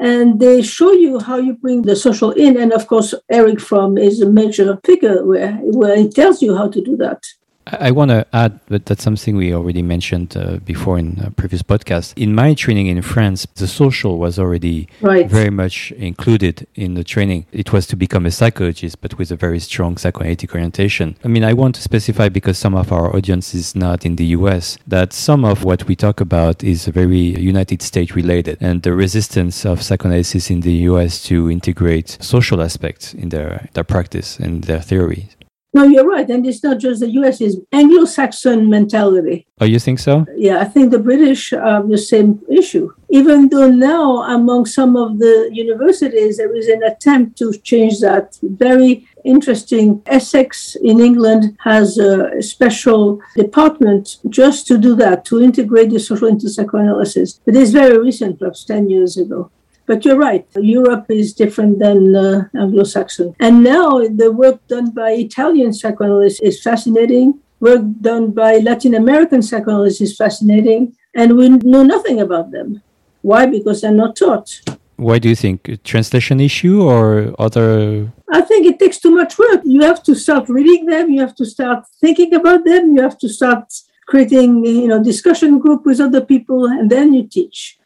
And 0.00 0.40
they 0.40 0.60
show 0.62 0.90
you 0.92 1.20
how 1.20 1.36
you 1.36 1.54
bring 1.54 1.82
the 1.82 1.94
social 1.94 2.32
in. 2.32 2.60
And 2.60 2.72
of 2.72 2.88
course, 2.88 3.14
Erich 3.30 3.60
Fromm 3.60 3.96
is 3.96 4.20
a 4.20 4.28
major 4.28 4.76
figure 4.84 5.24
where, 5.24 5.52
where 5.62 5.96
he 5.96 6.08
tells 6.08 6.42
you 6.42 6.56
how 6.56 6.68
to 6.68 6.80
do 6.82 6.96
that. 6.96 7.22
I 7.66 7.90
want 7.92 8.10
to 8.10 8.26
add 8.32 8.60
that 8.66 8.86
that's 8.86 9.02
something 9.02 9.36
we 9.36 9.54
already 9.54 9.82
mentioned 9.82 10.36
uh, 10.36 10.58
before 10.58 10.98
in 10.98 11.18
a 11.24 11.30
previous 11.30 11.62
podcast. 11.62 12.12
In 12.16 12.34
my 12.34 12.52
training 12.54 12.88
in 12.88 13.00
France, 13.00 13.46
the 13.54 13.66
social 13.66 14.18
was 14.18 14.38
already 14.38 14.88
right. 15.00 15.26
very 15.26 15.50
much 15.50 15.90
included 15.92 16.66
in 16.74 16.94
the 16.94 17.04
training. 17.04 17.46
It 17.52 17.72
was 17.72 17.86
to 17.88 17.96
become 17.96 18.26
a 18.26 18.30
psychologist, 18.30 19.00
but 19.00 19.16
with 19.18 19.30
a 19.30 19.36
very 19.36 19.58
strong 19.60 19.96
psychoanalytic 19.96 20.54
orientation. 20.54 21.16
I 21.24 21.28
mean, 21.28 21.44
I 21.44 21.54
want 21.54 21.76
to 21.76 21.82
specify 21.82 22.28
because 22.28 22.58
some 22.58 22.74
of 22.74 22.92
our 22.92 23.14
audience 23.16 23.54
is 23.54 23.74
not 23.74 24.04
in 24.04 24.16
the 24.16 24.26
US 24.26 24.76
that 24.86 25.12
some 25.12 25.44
of 25.44 25.64
what 25.64 25.86
we 25.88 25.96
talk 25.96 26.20
about 26.20 26.62
is 26.62 26.86
very 26.86 27.16
United 27.16 27.80
States 27.82 28.14
related, 28.14 28.58
and 28.60 28.82
the 28.82 28.92
resistance 28.92 29.64
of 29.64 29.82
psychoanalysis 29.82 30.50
in 30.50 30.60
the 30.60 30.74
US 30.90 31.22
to 31.24 31.50
integrate 31.50 32.18
social 32.20 32.60
aspects 32.60 33.14
in 33.14 33.30
their 33.30 33.68
their 33.72 33.84
practice 33.84 34.38
and 34.38 34.64
their 34.64 34.80
theory. 34.80 35.28
No, 35.74 35.82
you're 35.82 36.06
right. 36.06 36.28
And 36.30 36.46
it's 36.46 36.62
not 36.62 36.78
just 36.78 37.00
the 37.00 37.10
US, 37.20 37.40
it's 37.40 37.56
Anglo 37.72 38.04
Saxon 38.04 38.70
mentality. 38.70 39.46
Oh, 39.60 39.64
you 39.64 39.80
think 39.80 39.98
so? 39.98 40.24
Yeah, 40.36 40.60
I 40.60 40.64
think 40.64 40.92
the 40.92 41.00
British 41.00 41.50
have 41.50 41.88
the 41.88 41.98
same 41.98 42.40
issue. 42.48 42.92
Even 43.10 43.48
though 43.48 43.70
now, 43.70 44.22
among 44.22 44.66
some 44.66 44.96
of 44.96 45.18
the 45.18 45.50
universities, 45.52 46.36
there 46.36 46.54
is 46.54 46.68
an 46.68 46.82
attempt 46.84 47.36
to 47.38 47.52
change 47.58 48.00
that. 48.00 48.38
Very 48.42 49.06
interesting. 49.24 50.00
Essex 50.06 50.76
in 50.76 51.00
England 51.00 51.56
has 51.64 51.98
a 51.98 52.40
special 52.40 53.20
department 53.36 54.18
just 54.28 54.66
to 54.68 54.78
do 54.78 54.94
that, 54.96 55.24
to 55.24 55.42
integrate 55.42 55.90
the 55.90 55.98
social 55.98 56.28
into 56.28 56.48
psychoanalysis. 56.48 57.40
But 57.44 57.56
it's 57.56 57.70
very 57.70 57.98
recent, 57.98 58.38
perhaps 58.38 58.64
10 58.64 58.90
years 58.90 59.16
ago. 59.16 59.50
But 59.86 60.04
you're 60.04 60.16
right, 60.16 60.46
Europe 60.56 61.06
is 61.10 61.34
different 61.34 61.78
than 61.78 62.16
uh, 62.16 62.48
Anglo 62.58 62.84
Saxon. 62.84 63.34
And 63.38 63.62
now 63.62 63.98
the 64.08 64.32
work 64.32 64.66
done 64.66 64.90
by 64.90 65.10
Italian 65.10 65.72
psychoanalysts 65.72 66.40
is 66.40 66.62
fascinating. 66.62 67.40
Work 67.60 67.82
done 68.00 68.30
by 68.30 68.58
Latin 68.58 68.94
American 68.94 69.42
psychoanalysts 69.42 70.00
is 70.00 70.16
fascinating. 70.16 70.96
And 71.14 71.36
we 71.36 71.48
know 71.48 71.82
nothing 71.82 72.20
about 72.20 72.50
them. 72.50 72.82
Why? 73.22 73.46
Because 73.46 73.82
they're 73.82 73.90
not 73.90 74.16
taught. 74.16 74.60
Why 74.96 75.18
do 75.18 75.28
you 75.28 75.34
think? 75.34 75.68
A 75.68 75.76
translation 75.76 76.40
issue 76.40 76.82
or 76.82 77.34
other? 77.38 78.12
I 78.30 78.40
think 78.40 78.66
it 78.66 78.78
takes 78.78 78.98
too 78.98 79.10
much 79.10 79.38
work. 79.38 79.60
You 79.64 79.82
have 79.82 80.02
to 80.04 80.14
start 80.14 80.48
reading 80.48 80.86
them, 80.86 81.10
you 81.10 81.20
have 81.20 81.34
to 81.36 81.44
start 81.44 81.84
thinking 82.00 82.34
about 82.34 82.64
them, 82.64 82.96
you 82.96 83.02
have 83.02 83.18
to 83.18 83.28
start 83.28 83.72
creating, 84.06 84.64
you 84.64 84.86
know, 84.86 85.02
discussion 85.02 85.58
group 85.58 85.84
with 85.84 86.00
other 86.00 86.20
people, 86.20 86.66
and 86.66 86.90
then 86.90 87.12
you 87.12 87.26
teach. 87.26 87.78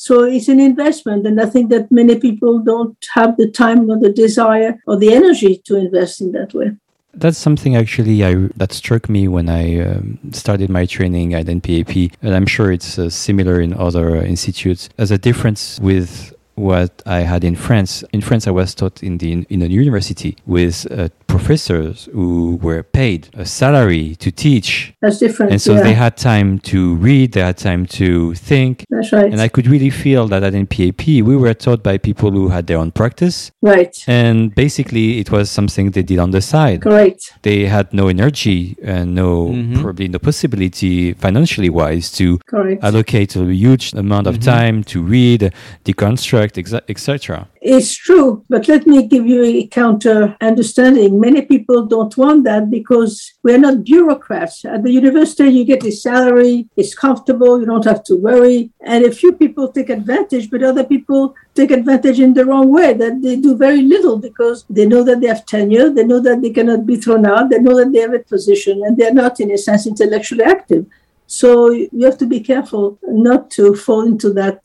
So 0.00 0.22
it's 0.22 0.46
an 0.46 0.60
investment. 0.60 1.26
And 1.26 1.40
I 1.40 1.46
think 1.46 1.70
that 1.70 1.90
many 1.90 2.20
people 2.20 2.60
don't 2.60 2.96
have 3.14 3.36
the 3.36 3.50
time 3.50 3.90
or 3.90 3.98
the 3.98 4.12
desire 4.12 4.80
or 4.86 4.96
the 4.96 5.12
energy 5.12 5.60
to 5.64 5.74
invest 5.74 6.20
in 6.20 6.30
that 6.32 6.54
way. 6.54 6.70
That's 7.14 7.36
something 7.36 7.74
actually 7.74 8.24
I, 8.24 8.34
that 8.58 8.72
struck 8.72 9.08
me 9.08 9.26
when 9.26 9.48
I 9.48 9.80
um, 9.80 10.20
started 10.30 10.70
my 10.70 10.86
training 10.86 11.34
at 11.34 11.46
NPAP, 11.46 12.12
and 12.22 12.32
I'm 12.32 12.46
sure 12.46 12.70
it's 12.70 12.96
uh, 12.96 13.10
similar 13.10 13.60
in 13.60 13.74
other 13.74 14.14
institutes. 14.24 14.88
As 14.98 15.10
a 15.10 15.18
difference 15.18 15.80
with 15.80 16.32
what 16.54 17.02
I 17.04 17.20
had 17.20 17.42
in 17.42 17.56
France. 17.56 18.04
In 18.12 18.20
France, 18.20 18.46
I 18.46 18.50
was 18.50 18.74
taught 18.74 19.02
in 19.02 19.18
the 19.18 19.46
in 19.48 19.62
a 19.62 19.66
university 19.66 20.36
with 20.46 20.86
professors 21.28 22.08
who 22.12 22.58
were 22.62 22.82
paid 22.82 23.28
a 23.34 23.44
salary 23.44 24.16
to 24.16 24.30
teach. 24.32 24.94
That's 25.00 25.18
different. 25.18 25.52
And 25.52 25.60
so 25.62 25.74
yeah. 25.74 25.82
they 25.82 25.94
had 25.94 26.16
time 26.16 26.58
to 26.60 26.96
read, 26.96 27.32
they 27.32 27.42
had 27.42 27.58
time 27.58 27.86
to 28.00 28.34
think. 28.34 28.84
That's 28.90 29.12
right. 29.12 29.30
And 29.30 29.40
I 29.40 29.48
could 29.48 29.66
really 29.68 29.90
feel 29.90 30.26
that 30.28 30.42
at 30.42 30.54
NPAP, 30.54 31.22
we 31.22 31.36
were 31.36 31.54
taught 31.54 31.82
by 31.82 31.98
people 31.98 32.30
who 32.32 32.48
had 32.48 32.66
their 32.66 32.78
own 32.78 32.90
practice. 32.90 33.50
right. 33.62 33.94
And 34.08 34.54
basically, 34.54 35.18
it 35.18 35.30
was 35.30 35.50
something 35.50 35.90
they 35.90 36.02
did 36.02 36.18
on 36.18 36.30
the 36.30 36.40
side. 36.40 36.82
Correct. 36.82 37.32
They 37.42 37.66
had 37.66 37.92
no 37.92 38.08
energy 38.08 38.76
and 38.82 39.14
no, 39.14 39.48
Mhm. 39.48 39.80
probably 39.82 40.08
no 40.08 40.18
possibility 40.18 41.12
financially 41.12 41.70
wise 41.70 42.10
to 42.12 42.38
Correct. 42.46 42.82
allocate 42.82 43.36
a 43.36 43.44
huge 43.52 43.92
amount 43.94 44.26
of 44.26 44.36
Mhm. 44.38 44.44
time 44.44 44.84
to 44.84 45.02
read, 45.02 45.52
deconstruct, 45.84 46.54
etc. 46.88 47.48
It's 47.60 47.94
true, 47.94 48.44
but 48.48 48.68
let 48.68 48.86
me 48.86 49.06
give 49.06 49.26
you 49.26 49.42
a 49.44 49.66
counter 49.66 50.34
understanding. 50.40 51.17
Many 51.18 51.42
people 51.42 51.86
don't 51.86 52.16
want 52.16 52.44
that 52.44 52.70
because 52.70 53.32
we're 53.42 53.58
not 53.58 53.82
bureaucrats. 53.82 54.64
At 54.64 54.84
the 54.84 54.92
university, 54.92 55.48
you 55.48 55.64
get 55.64 55.84
a 55.84 55.90
salary, 55.90 56.68
it's 56.76 56.94
comfortable, 56.94 57.58
you 57.58 57.66
don't 57.66 57.84
have 57.84 58.04
to 58.04 58.14
worry. 58.16 58.70
And 58.80 59.04
a 59.04 59.10
few 59.10 59.32
people 59.32 59.66
take 59.72 59.90
advantage, 59.90 60.48
but 60.50 60.62
other 60.62 60.84
people 60.84 61.34
take 61.54 61.72
advantage 61.72 62.20
in 62.20 62.34
the 62.34 62.44
wrong 62.44 62.68
way, 62.70 62.92
that 62.92 63.20
they 63.22 63.36
do 63.36 63.56
very 63.56 63.82
little 63.82 64.16
because 64.18 64.64
they 64.70 64.86
know 64.86 65.02
that 65.02 65.20
they 65.20 65.26
have 65.26 65.44
tenure, 65.44 65.90
they 65.90 66.04
know 66.04 66.20
that 66.20 66.40
they 66.40 66.50
cannot 66.50 66.86
be 66.86 66.96
thrown 66.96 67.26
out, 67.26 67.50
they 67.50 67.58
know 67.58 67.76
that 67.76 67.92
they 67.92 67.98
have 67.98 68.14
a 68.14 68.20
position, 68.20 68.82
and 68.84 68.96
they're 68.96 69.18
not, 69.22 69.40
in 69.40 69.50
a 69.50 69.58
sense, 69.58 69.86
intellectually 69.86 70.44
active. 70.44 70.86
So 71.26 71.70
you 71.72 72.04
have 72.04 72.18
to 72.18 72.26
be 72.26 72.40
careful 72.40 72.98
not 73.02 73.50
to 73.56 73.74
fall 73.74 74.02
into 74.06 74.32
that 74.34 74.60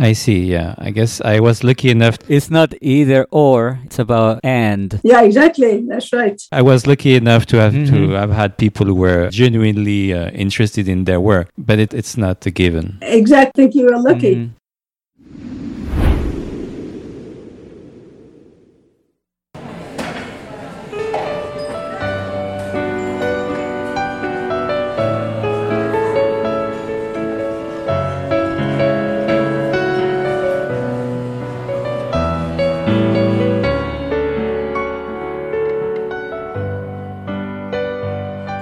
I 0.00 0.12
see. 0.12 0.44
Yeah, 0.44 0.74
I 0.78 0.90
guess 0.92 1.20
I 1.20 1.40
was 1.40 1.64
lucky 1.64 1.90
enough. 1.90 2.16
It's 2.28 2.50
not 2.50 2.72
either 2.80 3.26
or, 3.32 3.80
it's 3.84 3.98
about 3.98 4.38
and. 4.44 5.00
Yeah, 5.02 5.22
exactly. 5.22 5.84
That's 5.88 6.12
right. 6.12 6.40
I 6.52 6.62
was 6.62 6.86
lucky 6.86 7.16
enough 7.16 7.46
to 7.46 7.56
have 7.58 7.72
to 7.72 7.92
Mhm. 7.92 8.14
have 8.18 8.30
had 8.30 8.56
people 8.56 8.86
who 8.86 8.94
were 8.94 9.28
genuinely 9.30 10.12
uh, 10.14 10.30
interested 10.30 10.88
in 10.88 11.04
their 11.04 11.20
work, 11.20 11.48
but 11.58 11.78
it, 11.78 11.92
it's 11.94 12.16
not 12.16 12.46
a 12.46 12.50
given. 12.52 12.98
Exactly. 13.02 13.68
You 13.74 13.88
are 13.88 14.00
lucky. 14.00 14.34
Mhm. 14.36 14.50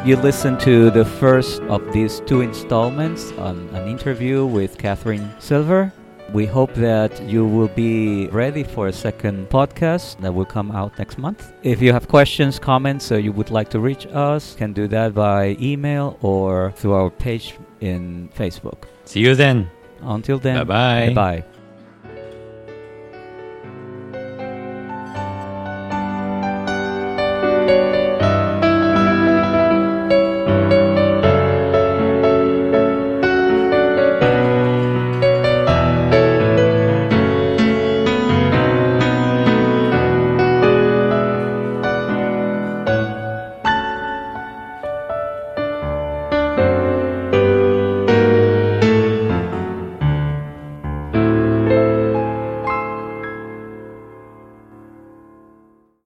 You 0.06 0.14
listened 0.14 0.60
to 0.60 0.88
the 0.92 1.04
first 1.04 1.60
of 1.62 1.92
these 1.92 2.20
two 2.26 2.40
installments 2.40 3.32
on 3.32 3.68
an 3.74 3.88
interview 3.88 4.46
with 4.46 4.78
Catherine 4.78 5.28
Silver. 5.40 5.92
We 6.32 6.46
hope 6.46 6.72
that 6.74 7.20
you 7.24 7.44
will 7.44 7.66
be 7.66 8.28
ready 8.28 8.62
for 8.62 8.86
a 8.86 8.92
second 8.92 9.48
podcast 9.50 10.20
that 10.20 10.32
will 10.32 10.44
come 10.44 10.70
out 10.70 10.96
next 10.96 11.18
month. 11.18 11.52
If 11.64 11.82
you 11.82 11.92
have 11.92 12.06
questions, 12.06 12.60
comments, 12.60 13.10
or 13.10 13.18
you 13.18 13.32
would 13.32 13.50
like 13.50 13.68
to 13.70 13.80
reach 13.80 14.06
us, 14.12 14.54
can 14.54 14.72
do 14.72 14.86
that 14.86 15.12
by 15.12 15.56
email 15.58 16.16
or 16.22 16.70
through 16.76 16.92
our 16.92 17.10
page 17.10 17.56
in 17.80 18.28
Facebook. 18.28 18.84
See 19.06 19.18
you 19.18 19.34
then. 19.34 19.68
Until 20.02 20.38
then, 20.38 20.64
Bye-bye. 20.68 21.14
Bye. 21.14 21.44